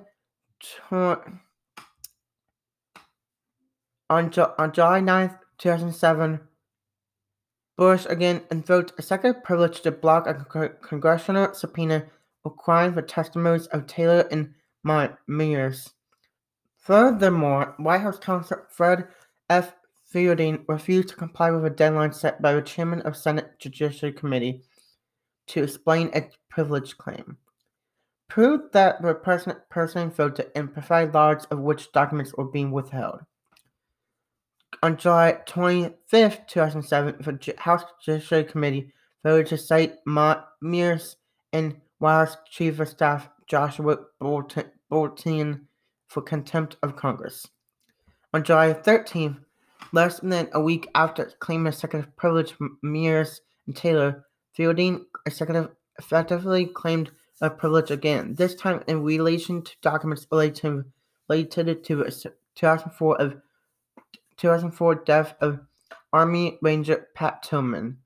on, 4.11 4.29
Ju- 4.29 4.53
on 4.57 4.73
July 4.73 4.99
9th, 4.99 5.39
2007, 5.57 6.39
Bush 7.77 8.05
again 8.09 8.41
invoked 8.51 8.91
executive 8.99 9.41
privilege 9.43 9.81
to 9.81 9.91
block 9.91 10.27
a 10.27 10.33
con- 10.33 10.75
congressional 10.81 11.53
subpoena 11.53 12.05
requiring 12.43 12.93
the 12.93 13.01
testimonies 13.01 13.67
of 13.67 13.87
Taylor 13.87 14.27
and 14.29 14.53
Miers. 15.27 15.93
Furthermore, 16.77 17.73
White 17.77 18.01
House 18.01 18.19
counsel 18.19 18.57
Fred 18.69 19.07
F. 19.49 19.73
Fielding 20.05 20.65
refused 20.67 21.07
to 21.09 21.15
comply 21.15 21.51
with 21.51 21.63
a 21.63 21.69
deadline 21.69 22.11
set 22.11 22.41
by 22.41 22.53
the 22.53 22.61
chairman 22.61 22.99
of 23.03 23.15
Senate 23.15 23.57
Judiciary 23.59 24.11
Committee 24.11 24.61
to 25.47 25.63
explain 25.63 26.11
a 26.13 26.29
privilege 26.49 26.97
claim 26.97 27.37
proved 28.27 28.73
that 28.73 29.01
the 29.01 29.13
president 29.13 29.59
personally 29.69 30.09
voted 30.09 30.51
and 30.55 30.73
provided 30.73 31.13
logs 31.13 31.45
of 31.45 31.59
which 31.59 31.91
documents 31.93 32.33
were 32.33 32.45
being 32.45 32.71
withheld. 32.71 33.21
On 34.83 34.97
July 34.97 35.37
25, 35.45 36.47
2007, 36.47 37.15
the 37.19 37.55
House 37.57 37.83
Judiciary 38.03 38.45
Committee 38.45 38.93
voted 39.23 39.47
to 39.47 39.57
cite 39.57 39.97
Miers 40.05 41.17
and 41.53 41.75
House 42.01 42.37
Chief 42.49 42.79
of 42.79 42.89
Staff 42.89 43.29
Joshua 43.47 43.99
Bolten 44.21 45.61
for 46.07 46.21
contempt 46.21 46.77
of 46.81 46.95
Congress. 46.95 47.45
On 48.33 48.43
July 48.43 48.73
13th, 48.73 49.37
less 49.91 50.19
than 50.19 50.49
a 50.53 50.61
week 50.61 50.89
after 50.95 51.25
claiming 51.39 51.67
executive 51.67 52.15
privilege, 52.15 52.55
Miers 52.81 53.41
and 53.67 53.75
Taylor, 53.75 54.25
Fielding 54.53 55.05
executive 55.25 55.69
effectively 55.97 56.65
claimed 56.65 57.11
a 57.41 57.49
privilege 57.49 57.89
again, 57.91 58.35
this 58.35 58.55
time 58.55 58.83
in 58.87 59.03
relation 59.03 59.61
to 59.61 59.71
documents 59.81 60.27
related, 60.31 60.85
related 61.29 61.83
to 61.85 62.03
2004 62.55 63.21
of 63.21 63.41
2004 64.37 64.95
death 64.95 65.35
of 65.41 65.59
Army 66.13 66.57
Ranger 66.61 67.07
Pat 67.15 67.43
Tillman. 67.43 67.97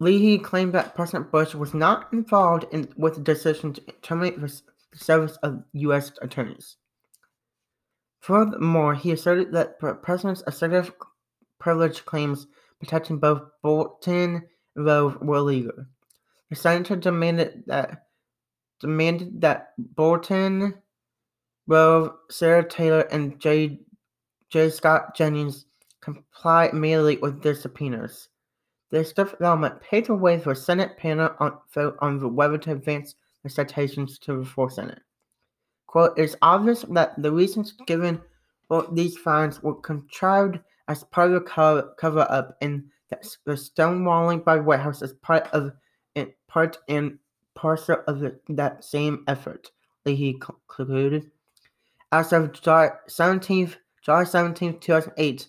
Leahy 0.00 0.38
claimed 0.38 0.72
that 0.72 0.94
President 0.94 1.30
Bush 1.30 1.54
was 1.54 1.74
not 1.74 2.10
involved 2.12 2.64
in, 2.72 2.88
with 2.96 3.16
the 3.16 3.20
decision 3.20 3.74
to 3.74 3.82
terminate 4.02 4.40
the 4.40 4.60
service 4.94 5.36
of 5.42 5.62
U.S. 5.72 6.12
attorneys. 6.22 6.76
Furthermore, 8.20 8.94
he 8.94 9.12
asserted 9.12 9.52
that 9.52 9.78
the 9.78 9.94
president's 9.94 10.42
assertive 10.46 10.92
privilege 11.58 12.04
claims 12.06 12.46
protecting 12.78 13.18
both 13.18 13.42
Bolten 13.62 14.42
and 14.76 14.86
Rove 14.86 15.20
were 15.20 15.40
legal. 15.40 15.84
The 16.50 16.56
senator 16.56 16.96
demanded 16.96 17.62
that 17.66 18.06
demanded 18.80 19.40
that 19.40 19.72
Bolten, 19.94 20.74
Rove, 21.66 22.12
Sarah 22.28 22.68
Taylor, 22.68 23.02
and 23.12 23.38
J. 23.40 23.80
J. 24.50 24.70
Scott 24.70 25.14
Jennings 25.14 25.66
comply 26.00 26.66
immediately 26.66 27.18
with 27.18 27.42
their 27.42 27.54
subpoenas. 27.54 28.28
This 28.90 29.12
development 29.12 29.80
paved 29.80 30.08
the 30.08 30.14
way 30.14 30.40
for 30.40 30.52
a 30.52 30.56
Senate 30.56 30.96
panel 30.96 31.30
on, 31.38 31.58
vote 31.72 31.96
on 32.00 32.34
whether 32.34 32.58
to 32.58 32.72
advance 32.72 33.14
the 33.44 33.50
citations 33.50 34.18
to 34.18 34.40
the 34.40 34.44
full 34.44 34.68
Senate. 34.68 35.02
Quote, 35.86 36.18
it 36.18 36.22
is 36.22 36.36
obvious 36.42 36.82
that 36.90 37.20
the 37.22 37.30
reasons 37.30 37.74
given 37.86 38.20
for 38.66 38.88
these 38.92 39.16
fines 39.16 39.62
were 39.62 39.74
contrived 39.74 40.58
as 40.88 41.04
part 41.04 41.32
of 41.32 41.44
the 41.44 41.94
cover 41.96 42.26
up 42.28 42.56
and 42.60 42.84
the 43.10 43.52
stonewalling 43.52 44.44
by 44.44 44.56
the 44.56 44.62
White 44.62 44.80
House 44.80 45.02
is 45.02 45.12
part 45.14 45.48
of 45.52 45.72
part 46.50 46.78
and 46.88 47.18
parcel 47.54 47.98
of 48.06 48.20
the, 48.20 48.38
that 48.48 48.84
same 48.84 49.24
effort, 49.28 49.70
Leahy 50.04 50.34
concluded. 50.40 51.30
As 52.12 52.32
of 52.32 52.52
July 52.52 52.90
17th, 53.08 53.76
July 54.02 54.24
17th, 54.24 54.80
2008, 54.80 55.48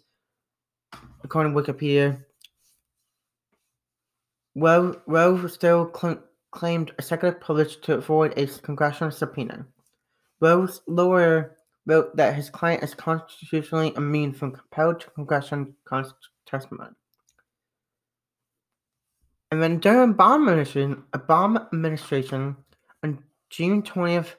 according 1.24 1.54
to 1.54 1.60
Wikipedia, 1.62 2.24
Rove, 4.56 5.02
Rove 5.08 5.52
still 5.52 5.92
cl- 6.00 6.22
claimed 6.52 6.92
executive 7.00 7.42
privilege 7.42 7.82
to 7.82 7.96
avoid 7.96 8.38
a 8.38 8.46
congressional 8.46 9.12
subpoena. 9.12 9.66
Rove's 10.40 10.82
lawyer 10.88 11.56
wrote 11.88 12.16
that 12.16 12.36
his 12.36 12.50
client 12.50 12.84
is 12.84 12.94
constitutionally 12.94 13.94
immune 13.96 14.34
from 14.34 14.52
compelled 14.52 15.06
congressional 15.16 15.68
testimony. 16.46 16.92
And 19.52 19.62
then 19.62 19.80
during 19.80 20.14
Obama 20.14 20.50
administration, 20.50 21.04
Obama 21.12 21.68
administration 21.74 22.56
on 23.04 23.22
June 23.50 23.84
20th, 23.84 24.36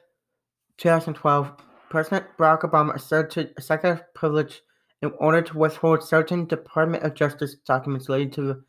2012, 0.77 1.51
President 1.89 2.25
Barack 2.39 2.61
Obama 2.61 2.95
asserted 2.95 3.53
executive 3.55 4.03
privilege 4.15 4.61
in 5.03 5.11
order 5.19 5.43
to 5.43 5.57
withhold 5.57 6.03
certain 6.03 6.45
Department 6.45 7.03
of 7.03 7.13
Justice 7.13 7.57
documents 7.67 8.09
related 8.09 8.33
to 8.33 8.63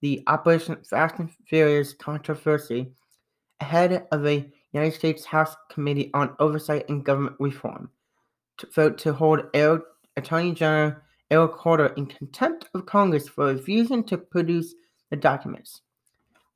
the 0.00 0.22
Operation 0.26 0.76
Fast 0.88 1.20
and 1.20 1.30
Furious 1.46 1.92
controversy 1.92 2.90
ahead 3.60 4.06
of 4.10 4.26
a 4.26 4.50
United 4.72 4.96
States 4.96 5.24
House 5.24 5.54
Committee 5.70 6.10
on 6.14 6.34
Oversight 6.40 6.88
and 6.88 7.04
Government 7.04 7.36
Reform 7.38 7.90
to 8.58 8.66
vote 8.74 8.98
to 8.98 9.12
hold 9.12 9.44
Attorney 10.16 10.52
General 10.52 10.96
Eric 11.30 11.52
Holder 11.52 11.92
in 11.96 12.06
contempt 12.06 12.68
of 12.74 12.86
Congress 12.86 13.28
for 13.28 13.46
refusing 13.46 14.02
to 14.04 14.18
produce 14.18 14.74
the 15.10 15.16
documents. 15.16 15.82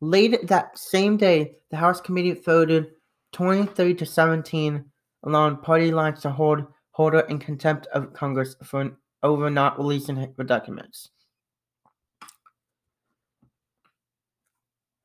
Late 0.00 0.46
that 0.48 0.78
same 0.78 1.16
day, 1.16 1.56
the 1.70 1.76
House 1.76 2.00
Committee 2.00 2.32
voted 2.32 2.92
23 3.32 3.94
to 3.94 4.06
17 4.06 4.84
along 5.24 5.56
party 5.58 5.90
lines 5.92 6.20
to 6.20 6.30
hold 6.30 6.66
Holder 6.92 7.20
in 7.20 7.38
contempt 7.38 7.86
of 7.88 8.12
Congress 8.12 8.54
for 8.62 8.98
over 9.22 9.48
not 9.48 9.78
releasing 9.78 10.34
the 10.36 10.44
documents. 10.44 11.08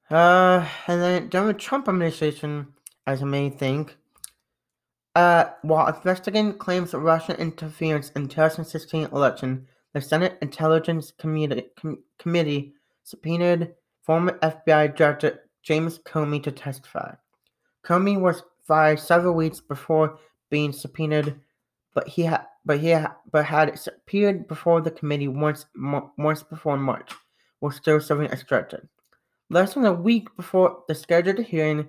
Uh, 0.09 0.67
and 0.87 1.01
then 1.01 1.29
during 1.29 1.47
the 1.47 1.53
Trump 1.53 1.87
administration, 1.87 2.67
as 3.05 3.21
you 3.21 3.27
may 3.27 3.49
think, 3.49 3.95
uh, 5.15 5.45
while 5.61 5.87
investigating 5.87 6.53
claims 6.57 6.93
of 6.93 7.03
Russian 7.03 7.37
interference 7.37 8.09
in 8.11 8.27
2016 8.27 9.05
election, 9.05 9.65
the 9.93 10.01
Senate 10.01 10.37
Intelligence 10.41 11.11
Committee, 11.17 11.67
Com- 11.79 12.03
Committee 12.19 12.73
subpoenaed 13.07 13.73
former 14.03 14.37
FBI 14.39 14.93
Director 14.93 15.49
James 15.63 15.97
Comey 15.99 16.43
to 16.43 16.51
testify. 16.51 17.15
Comey 17.85 18.19
was 18.19 18.43
fired 18.67 18.99
several 18.99 19.33
weeks 19.33 19.61
before 19.61 20.19
being 20.49 20.73
subpoenaed, 20.73 21.39
but 21.93 22.05
he 22.07 22.23
had 22.23 22.45
but 22.65 22.79
he 22.81 22.91
ha- 22.91 23.15
but 23.31 23.45
had 23.45 23.79
appeared 23.87 24.45
before 24.49 24.81
the 24.81 24.91
committee 24.91 25.29
once 25.29 25.65
mo- 25.73 26.11
once 26.17 26.43
before 26.43 26.77
March, 26.77 27.13
was 27.61 27.77
still 27.77 28.01
serving 28.01 28.27
as 28.27 28.43
director. 28.43 28.89
Less 29.49 29.75
than 29.75 29.85
a 29.85 29.93
week 29.93 30.27
before 30.35 30.83
the 30.89 30.95
scheduled 30.95 31.39
hearing, 31.39 31.79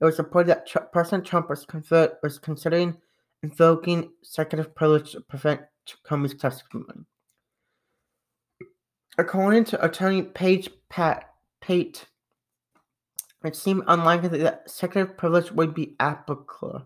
it 0.00 0.04
was 0.04 0.18
reported 0.18 0.48
that 0.48 0.92
President 0.92 1.24
Trump 1.24 1.48
was, 1.48 1.64
confer- 1.64 2.18
was 2.24 2.40
considering 2.40 2.96
invoking 3.44 4.10
executive 4.20 4.74
privilege 4.74 5.12
to 5.12 5.20
prevent 5.20 5.60
Comey's 6.04 6.34
testimony. 6.34 7.04
According 9.18 9.64
to 9.64 9.84
attorney 9.84 10.22
Page 10.22 10.68
Pat 10.90 11.30
Pate, 11.62 12.06
it 13.44 13.56
seemed 13.56 13.84
unlikely 13.86 14.28
that 14.40 14.62
executive 14.66 15.16
privilege 15.16 15.50
would 15.52 15.72
be 15.74 15.96
applicable, 16.00 16.84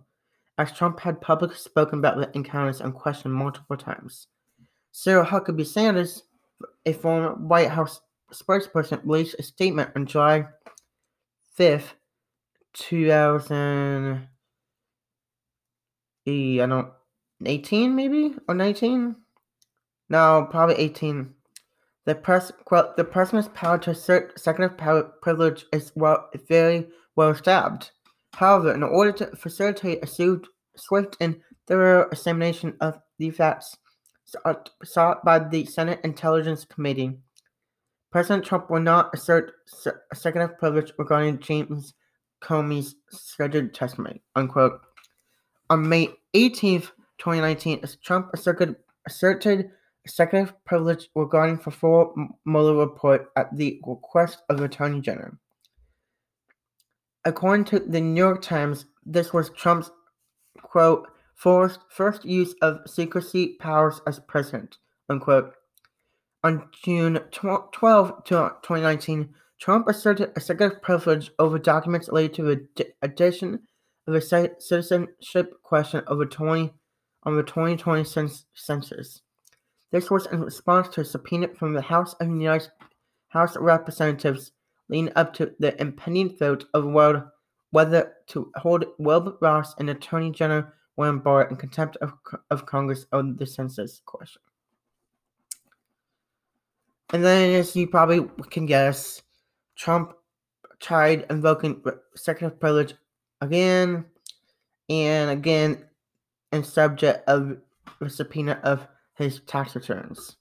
as 0.57 0.73
Trump 0.73 1.01
had 1.01 1.21
publicly 1.21 1.57
spoken 1.57 1.99
about 1.99 2.19
the 2.19 2.31
encounters 2.37 2.81
and 2.81 2.95
questioned 2.95 3.35
multiple 3.35 3.77
times. 3.77 4.29
Sarah 4.93 5.27
Huckabee 5.27 5.67
Sanders, 5.67 6.23
a 6.87 6.93
former 6.93 7.35
White 7.35 7.71
House 7.71 8.01
spokesperson 8.33 9.03
released 9.05 9.37
a 9.39 9.43
statement 9.43 9.91
on 9.97 10.07
July 10.07 10.47
5th, 11.59 11.95
2000. 12.75 14.29
I 16.29 16.67
don't 16.67 16.93
18 17.45 17.97
maybe 17.97 18.37
or 18.47 18.55
19? 18.55 19.17
No, 20.11 20.47
probably 20.51 20.77
18. 20.77 21.35
The 22.07 22.15
press 22.15 22.51
quote 22.65 22.97
the 22.97 23.05
president's 23.05 23.51
power 23.55 23.79
to 23.79 23.91
assert 23.91 24.33
executive 24.33 24.77
power 24.77 25.03
privilege 25.23 25.67
is 25.73 25.93
well 25.95 26.29
very 26.49 26.89
well 27.17 27.31
established. 27.31 27.93
However, 28.35 28.73
in 28.75 28.83
order 28.83 29.13
to 29.13 29.37
facilitate 29.37 30.03
a 30.03 30.07
swift 30.77 31.17
and 31.21 31.41
thorough 31.67 32.09
examination 32.11 32.77
of 32.81 32.99
the 33.19 33.31
facts 33.31 33.77
sought 34.85 35.25
by 35.25 35.39
the 35.41 35.65
Senate 35.67 36.01
Intelligence 36.05 36.65
Committee, 36.65 37.19
President 38.13 38.45
Trump 38.45 38.71
will 38.71 38.81
not 38.81 39.11
assert 39.15 39.53
executive 40.13 40.59
privilege 40.59 40.93
regarding 40.99 41.39
James 41.39 41.95
Comey's 42.43 42.95
scheduled 43.11 43.75
testimony. 43.75 44.23
Unquote. 44.35 44.81
On 45.69 45.89
May 45.89 46.09
18th, 46.35 46.91
2019, 47.19 47.85
Trump 48.03 48.31
asserted, 48.33 48.77
asserted 49.07 49.71
executive 50.05 50.53
privilege 50.65 51.09
regarding 51.15 51.57
the 51.57 51.71
full 51.71 52.15
Mueller 52.45 52.77
report 52.77 53.31
at 53.37 53.55
the 53.57 53.81
request 53.87 54.43
of 54.49 54.61
Attorney 54.61 55.01
General. 55.01 55.33
According 57.25 57.65
to 57.67 57.81
the 57.81 58.01
New 58.01 58.19
York 58.19 58.43
Times, 58.43 58.87
this 59.05 59.33
was 59.33 59.51
Trump's 59.51 59.91
quote 60.63 61.09
first, 61.35 62.25
use 62.25 62.55
of 62.63 62.81
secrecy 62.87 63.57
powers 63.61 64.01
as 64.07 64.21
president 64.21 64.79
unquote. 65.11 65.53
On 66.43 66.69
June 66.83 67.21
12, 67.33 68.25
2019, 68.25 69.35
Trump 69.61 69.89
asserted 69.89 70.31
executive 70.37 70.81
privilege 70.81 71.31
over 71.39 71.59
documents 71.59 72.09
related 72.09 72.35
to 72.35 72.43
the 72.77 72.87
addition 73.03 73.61
of 74.07 74.15
a 74.15 74.21
citizenship 74.23 75.53
question 75.63 76.03
over 76.07 76.25
20 76.25 76.73
on 77.25 77.37
the 77.37 77.43
2020 77.43 78.05
census. 78.55 79.21
This 79.91 80.11
was 80.11 80.27
in 80.27 80.41
response 80.41 80.89
to 80.91 81.01
a 81.01 81.05
subpoena 81.05 81.49
from 81.49 81.75
the 81.75 81.83
House 81.83 82.15
of 82.15 82.29
United 82.29 82.71
House 83.29 83.57
of 83.57 83.63
Representatives 83.63 84.53
leading 84.89 85.13
up 85.17 85.33
to 85.35 85.55
the 85.59 85.81
impending 85.81 86.37
vote 86.37 86.65
of 86.75 86.85
whether 87.71 88.13
to 88.29 88.53
hold 88.57 88.85
Wilbur 88.99 89.37
Ross 89.41 89.75
and 89.79 89.91
Attorney 89.91 90.31
General 90.31 90.67
William 90.97 91.21
Barr 91.21 91.45
in 91.45 91.57
contempt 91.57 91.97
of, 91.99 92.13
of 92.51 92.67
Congress 92.67 93.07
on 93.13 93.37
the 93.37 93.47
census 93.47 94.03
question. 94.05 94.43
And 97.13 97.25
then, 97.25 97.55
as 97.55 97.75
you 97.75 97.89
probably 97.89 98.29
can 98.51 98.67
guess, 98.67 99.23
Trump 99.77 100.15
tried 100.79 101.27
invoking 101.31 101.83
executive 102.15 102.61
privilege 102.61 102.95
again 103.41 104.05
and 104.89 105.31
again 105.31 105.85
in 106.53 106.65
subject 106.65 107.29
of 107.29 107.57
the 108.01 108.11
subpoena 108.11 108.61
of 108.63 108.87
his 109.21 109.41
tax 109.41 109.75
returns. 109.75 110.37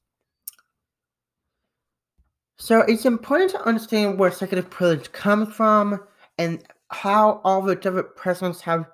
So 2.57 2.79
it's 2.81 3.05
important 3.05 3.51
to 3.51 3.61
understand 3.65 4.17
where 4.17 4.29
executive 4.29 4.69
privilege 4.69 5.11
comes 5.11 5.53
from 5.53 6.01
and 6.37 6.63
how 6.89 7.41
all 7.43 7.61
the 7.61 7.75
different 7.75 8.15
presidents 8.15 8.61
have 8.61 8.85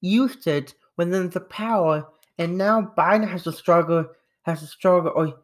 used 0.00 0.46
it 0.46 0.74
within 0.96 1.30
the 1.30 1.40
power. 1.40 2.06
And 2.38 2.58
now 2.58 2.92
Biden 2.96 3.28
has 3.28 3.44
to 3.44 3.52
struggle, 3.52 4.06
has 4.42 4.60
to 4.60 4.66
struggle, 4.66 5.12
or 5.14 5.34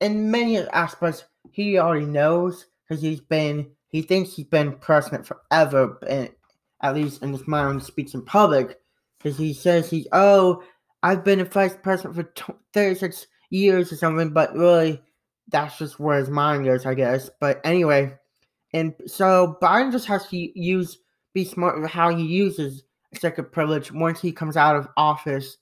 in 0.00 0.30
many 0.30 0.58
aspects, 0.58 1.24
he 1.52 1.78
already 1.78 2.06
knows 2.06 2.66
because 2.88 3.02
he's 3.02 3.20
been, 3.20 3.70
he 3.88 4.02
thinks 4.02 4.34
he's 4.34 4.46
been 4.46 4.72
president 4.78 5.26
forever, 5.26 5.98
at 6.82 6.94
least 6.94 7.22
in 7.22 7.32
his 7.32 7.46
mind 7.46 7.82
speaks 7.82 8.14
in 8.14 8.22
public, 8.22 8.80
because 9.18 9.38
he 9.38 9.52
says 9.52 9.88
he's, 9.88 10.08
oh, 10.12 10.62
I've 11.04 11.22
been 11.22 11.40
a 11.40 11.44
vice 11.44 11.76
president 11.82 12.14
for 12.14 12.56
36 12.72 13.26
years 13.50 13.92
or 13.92 13.96
something, 13.96 14.30
but 14.30 14.56
really, 14.56 15.02
that's 15.48 15.76
just 15.76 16.00
where 16.00 16.18
his 16.18 16.30
mind 16.30 16.64
goes, 16.64 16.86
I 16.86 16.94
guess. 16.94 17.28
But 17.40 17.60
anyway, 17.62 18.14
and 18.72 18.94
so 19.06 19.58
Biden 19.60 19.92
just 19.92 20.06
has 20.06 20.26
to 20.28 20.36
use, 20.58 20.98
be 21.34 21.44
smart 21.44 21.78
with 21.78 21.90
how 21.90 22.08
he 22.16 22.24
uses 22.24 22.84
executive 23.12 23.52
privilege 23.52 23.92
once 23.92 24.18
he 24.18 24.32
comes 24.32 24.56
out 24.56 24.76
of 24.76 24.88
office, 24.96 25.58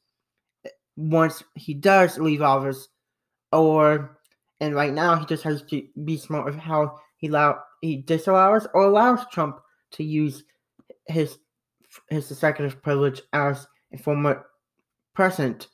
eh, 0.64 0.70
once 0.96 1.42
he 1.56 1.74
does 1.74 2.18
leave 2.18 2.40
office, 2.40 2.86
or, 3.50 4.20
and 4.60 4.76
right 4.76 4.92
now 4.92 5.16
he 5.16 5.26
just 5.26 5.42
has 5.42 5.62
to 5.64 5.82
be 6.04 6.16
smart 6.18 6.44
with 6.44 6.56
how 6.56 7.00
he 7.16 7.26
allow 7.26 7.58
he 7.80 7.96
disallows 7.96 8.68
or 8.74 8.84
allows 8.84 9.26
Trump 9.32 9.58
to 9.90 10.04
use 10.04 10.44
his 11.08 11.38
his 12.10 12.30
executive 12.30 12.80
privilege 12.80 13.20
as 13.32 13.66
a 13.92 13.98
former 13.98 14.46
president, 15.14 15.68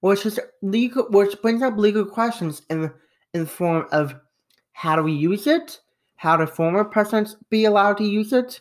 which 0.00 0.26
is 0.26 0.40
legal, 0.62 1.06
which 1.10 1.40
brings 1.42 1.62
up 1.62 1.76
legal 1.76 2.04
questions 2.04 2.62
in 2.70 2.92
in 3.34 3.40
the 3.40 3.46
form 3.46 3.86
of 3.92 4.14
how 4.72 4.96
do 4.96 5.02
we 5.02 5.12
use 5.12 5.46
it? 5.46 5.80
How 6.16 6.36
do 6.36 6.46
former 6.46 6.84
presidents 6.84 7.36
be 7.50 7.64
allowed 7.64 7.98
to 7.98 8.04
use 8.04 8.32
it? 8.32 8.60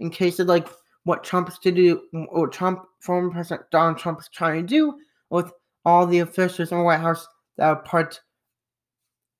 In 0.00 0.10
case 0.10 0.38
of 0.38 0.46
like 0.46 0.68
what 1.04 1.24
Trump 1.24 1.48
is 1.48 1.58
to 1.58 1.72
do, 1.72 2.02
or 2.30 2.48
Trump, 2.48 2.84
former 3.00 3.30
President 3.30 3.70
Donald 3.70 3.98
Trump 3.98 4.20
is 4.20 4.28
trying 4.28 4.62
to 4.62 4.66
do 4.66 4.94
with 5.30 5.52
all 5.84 6.06
the 6.06 6.18
officials 6.20 6.70
in 6.70 6.78
the 6.78 6.84
White 6.84 7.00
House 7.00 7.26
that 7.56 7.68
are 7.68 7.76
part 7.76 8.20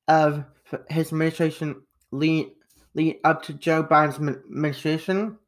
of 0.09 0.45
his 0.89 1.09
administration 1.09 1.83
lead, 2.11 2.49
lead 2.95 3.19
up 3.25 3.43
to 3.43 3.53
Joe 3.53 3.85
Biden's 3.85 4.17
administration 4.17 5.39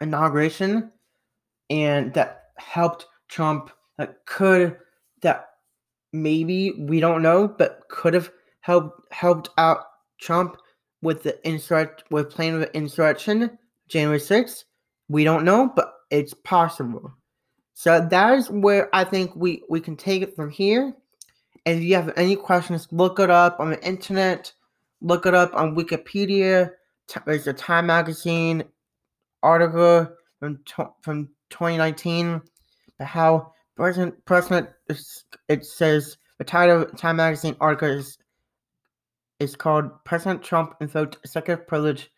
inauguration, 0.00 0.92
and 1.70 2.14
that 2.14 2.50
helped 2.56 3.06
Trump 3.28 3.70
that 3.98 4.24
could 4.26 4.76
that 5.22 5.46
maybe 6.12 6.72
we 6.78 7.00
don't 7.00 7.22
know, 7.22 7.48
but 7.48 7.82
could 7.88 8.14
have 8.14 8.30
helped 8.60 9.12
helped 9.12 9.50
out 9.58 9.84
Trump 10.20 10.56
with 11.02 11.22
the 11.22 11.38
insurrect 11.46 12.04
with 12.10 12.30
planning 12.30 12.60
the 12.60 12.74
insurrection 12.74 13.58
January 13.88 14.18
6th. 14.18 14.64
We 15.08 15.24
don't 15.24 15.44
know, 15.44 15.72
but 15.74 15.94
it's 16.10 16.34
possible. 16.34 17.12
So 17.74 18.06
that 18.10 18.34
is 18.34 18.50
where 18.50 18.94
I 18.94 19.04
think 19.04 19.34
we 19.36 19.62
we 19.68 19.80
can 19.80 19.96
take 19.96 20.22
it 20.22 20.34
from 20.34 20.50
here. 20.50 20.94
And 21.66 21.78
if 21.78 21.84
you 21.84 21.94
have 21.96 22.12
any 22.16 22.36
questions, 22.36 22.88
look 22.90 23.18
it 23.20 23.30
up 23.30 23.60
on 23.60 23.70
the 23.70 23.86
internet, 23.86 24.52
look 25.00 25.26
it 25.26 25.34
up 25.34 25.54
on 25.54 25.76
Wikipedia. 25.76 26.70
There's 27.26 27.46
a 27.46 27.52
Time 27.52 27.86
Magazine 27.86 28.64
article 29.42 30.08
from 30.40 30.60
from 31.02 31.28
2019 31.50 32.42
how 33.00 33.52
President 33.78 34.24
President 34.24 34.68
it 35.48 35.64
says 35.64 36.16
the 36.38 36.44
title 36.44 36.82
of 36.82 36.96
Time 36.96 37.14
Magazine 37.16 37.54
article 37.60 37.88
is 37.88 38.18
is 39.38 39.54
called 39.54 40.04
President 40.04 40.42
Trump 40.42 40.74
invoked 40.80 41.18
executive 41.22 41.64
privilege. 41.68 42.10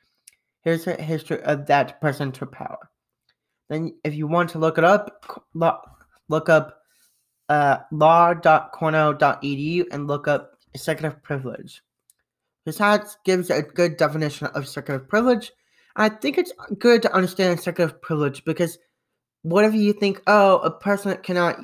Here's 0.63 0.87
a 0.87 0.95
history 0.95 1.43
of 1.43 1.67
that 1.67 2.01
presidential 2.01 2.47
power. 2.47 2.89
Then, 3.69 3.95
if 4.05 4.15
you 4.15 4.27
want 4.27 4.49
to 4.51 4.59
look 4.59 4.79
it 4.79 4.85
up, 4.85 5.45
look 5.55 6.49
up 6.49 6.81
uh, 7.51 7.77
law.cornell.edu 7.93 9.85
and 9.93 10.07
look 10.07 10.29
up 10.29 10.53
executive 10.73 11.23
privilege. 11.23 11.83
Besides, 12.65 13.19
gives 13.27 13.51
a 13.51 13.61
good 13.61 13.99
definition 13.99 14.47
of 14.47 14.63
executive 14.63 15.07
privilege. 15.11 15.53
I 15.95 16.09
think 16.09 16.39
it's 16.39 16.53
good 16.79 17.03
to 17.03 17.13
understand 17.13 17.53
executive 17.53 18.01
privilege 18.01 18.45
because 18.47 18.79
whatever 19.43 19.77
you 19.77 19.93
think, 19.93 20.23
oh, 20.27 20.59
a 20.59 20.71
person 20.71 21.17
cannot 21.23 21.59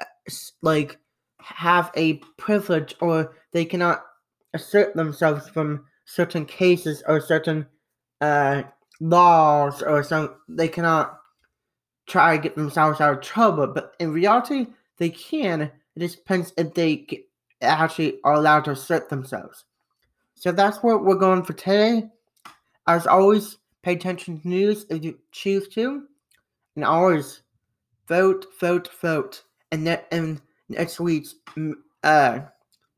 uh, 0.00 0.04
like 0.62 0.98
have 1.38 1.90
a 1.96 2.14
privilege 2.36 2.94
or 3.00 3.34
they 3.52 3.64
cannot 3.64 4.02
assert 4.54 4.94
themselves 4.94 5.48
from 5.48 5.84
certain 6.04 6.44
cases 6.44 7.02
or 7.06 7.20
certain 7.20 7.66
uh, 8.20 8.62
laws 9.00 9.82
or 9.82 10.02
some 10.02 10.34
they 10.48 10.68
cannot 10.68 11.18
try 12.06 12.36
to 12.36 12.42
get 12.42 12.54
themselves 12.54 13.00
out 13.00 13.14
of 13.14 13.20
trouble 13.20 13.66
but 13.66 13.94
in 13.98 14.12
reality 14.12 14.66
they 14.98 15.10
can. 15.10 15.62
It 15.62 16.00
just 16.00 16.18
depends 16.18 16.52
if 16.56 16.74
they 16.74 17.24
actually 17.60 18.18
are 18.24 18.34
allowed 18.34 18.64
to 18.64 18.72
assert 18.72 19.08
themselves. 19.08 19.64
So 20.34 20.52
that's 20.52 20.78
what 20.78 21.04
we're 21.04 21.14
going 21.16 21.44
for 21.44 21.52
today. 21.52 22.08
As 22.86 23.06
always 23.06 23.58
pay 23.82 23.94
attention 23.94 24.40
to 24.40 24.48
news 24.48 24.86
if 24.90 25.04
you 25.04 25.18
choose 25.30 25.68
to 25.68 26.04
and 26.76 26.84
always 26.84 27.42
vote 28.08 28.46
vote 28.60 28.88
vote 29.00 29.42
and 29.70 29.86
that 29.86 30.06
and 30.10 30.40
next 30.68 31.00
week's 31.00 31.34
uh 32.02 32.40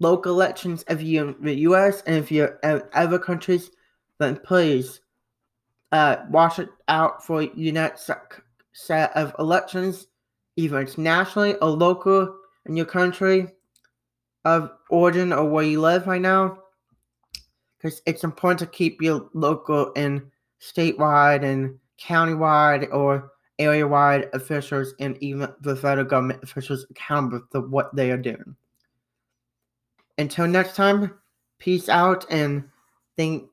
local 0.01 0.33
elections 0.33 0.85
you're 1.01 1.29
in 1.29 1.37
the 1.41 1.55
US 1.61 2.03
and 2.03 2.17
if 2.17 2.31
you're 2.31 2.59
in 2.63 2.83
other 2.93 3.19
countries, 3.19 3.71
then 4.19 4.37
please 4.37 5.01
uh, 5.93 6.17
watch 6.29 6.59
it 6.59 6.69
out 6.89 7.25
for 7.25 7.43
your 7.43 7.73
next 7.73 8.11
set 8.73 9.17
of 9.17 9.35
elections, 9.39 10.09
either 10.57 10.81
it's 10.81 10.99
nationally 10.99 11.55
or 11.57 11.71
local 11.71 12.37
in 12.67 12.77
your 12.77 12.87
country 12.87 13.47
of 14.45 14.73
origin 14.91 15.33
or 15.33 15.49
where 15.49 15.65
you 15.65 15.81
live 15.81 16.07
right 16.07 16.21
now. 16.21 16.59
Because 17.79 18.03
it's 18.07 18.25
important 18.25 18.59
to 18.61 18.67
keep 18.67 19.01
your 19.01 19.29
local 19.35 19.93
and 19.95 20.23
statewide 20.61 21.45
and 21.45 21.79
countywide 22.01 22.93
or 22.93 23.31
area 23.59 23.87
wide 23.87 24.29
officials 24.33 24.95
and 25.01 25.17
even 25.23 25.53
the 25.61 25.77
federal 25.77 26.07
government 26.07 26.43
officials 26.43 26.87
accountable 26.91 27.47
for 27.51 27.61
what 27.69 27.95
they 27.95 28.11
are 28.11 28.17
doing. 28.17 28.57
Until 30.19 30.47
next 30.47 30.77
time, 30.77 31.15
peace 31.59 31.89
out 31.89 32.25
and 32.31 32.65
thank, 33.17 33.49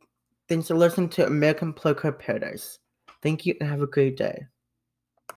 thanks 0.47 0.67
for 0.67 0.75
listening 0.75 1.09
to 1.09 1.25
American 1.25 1.73
Political 1.73 2.13
Paradise. 2.13 2.79
Thank 3.21 3.45
you 3.45 3.55
and 3.59 3.69
have 3.69 3.81
a 3.81 3.87
great 3.87 4.17
day. 4.17 4.45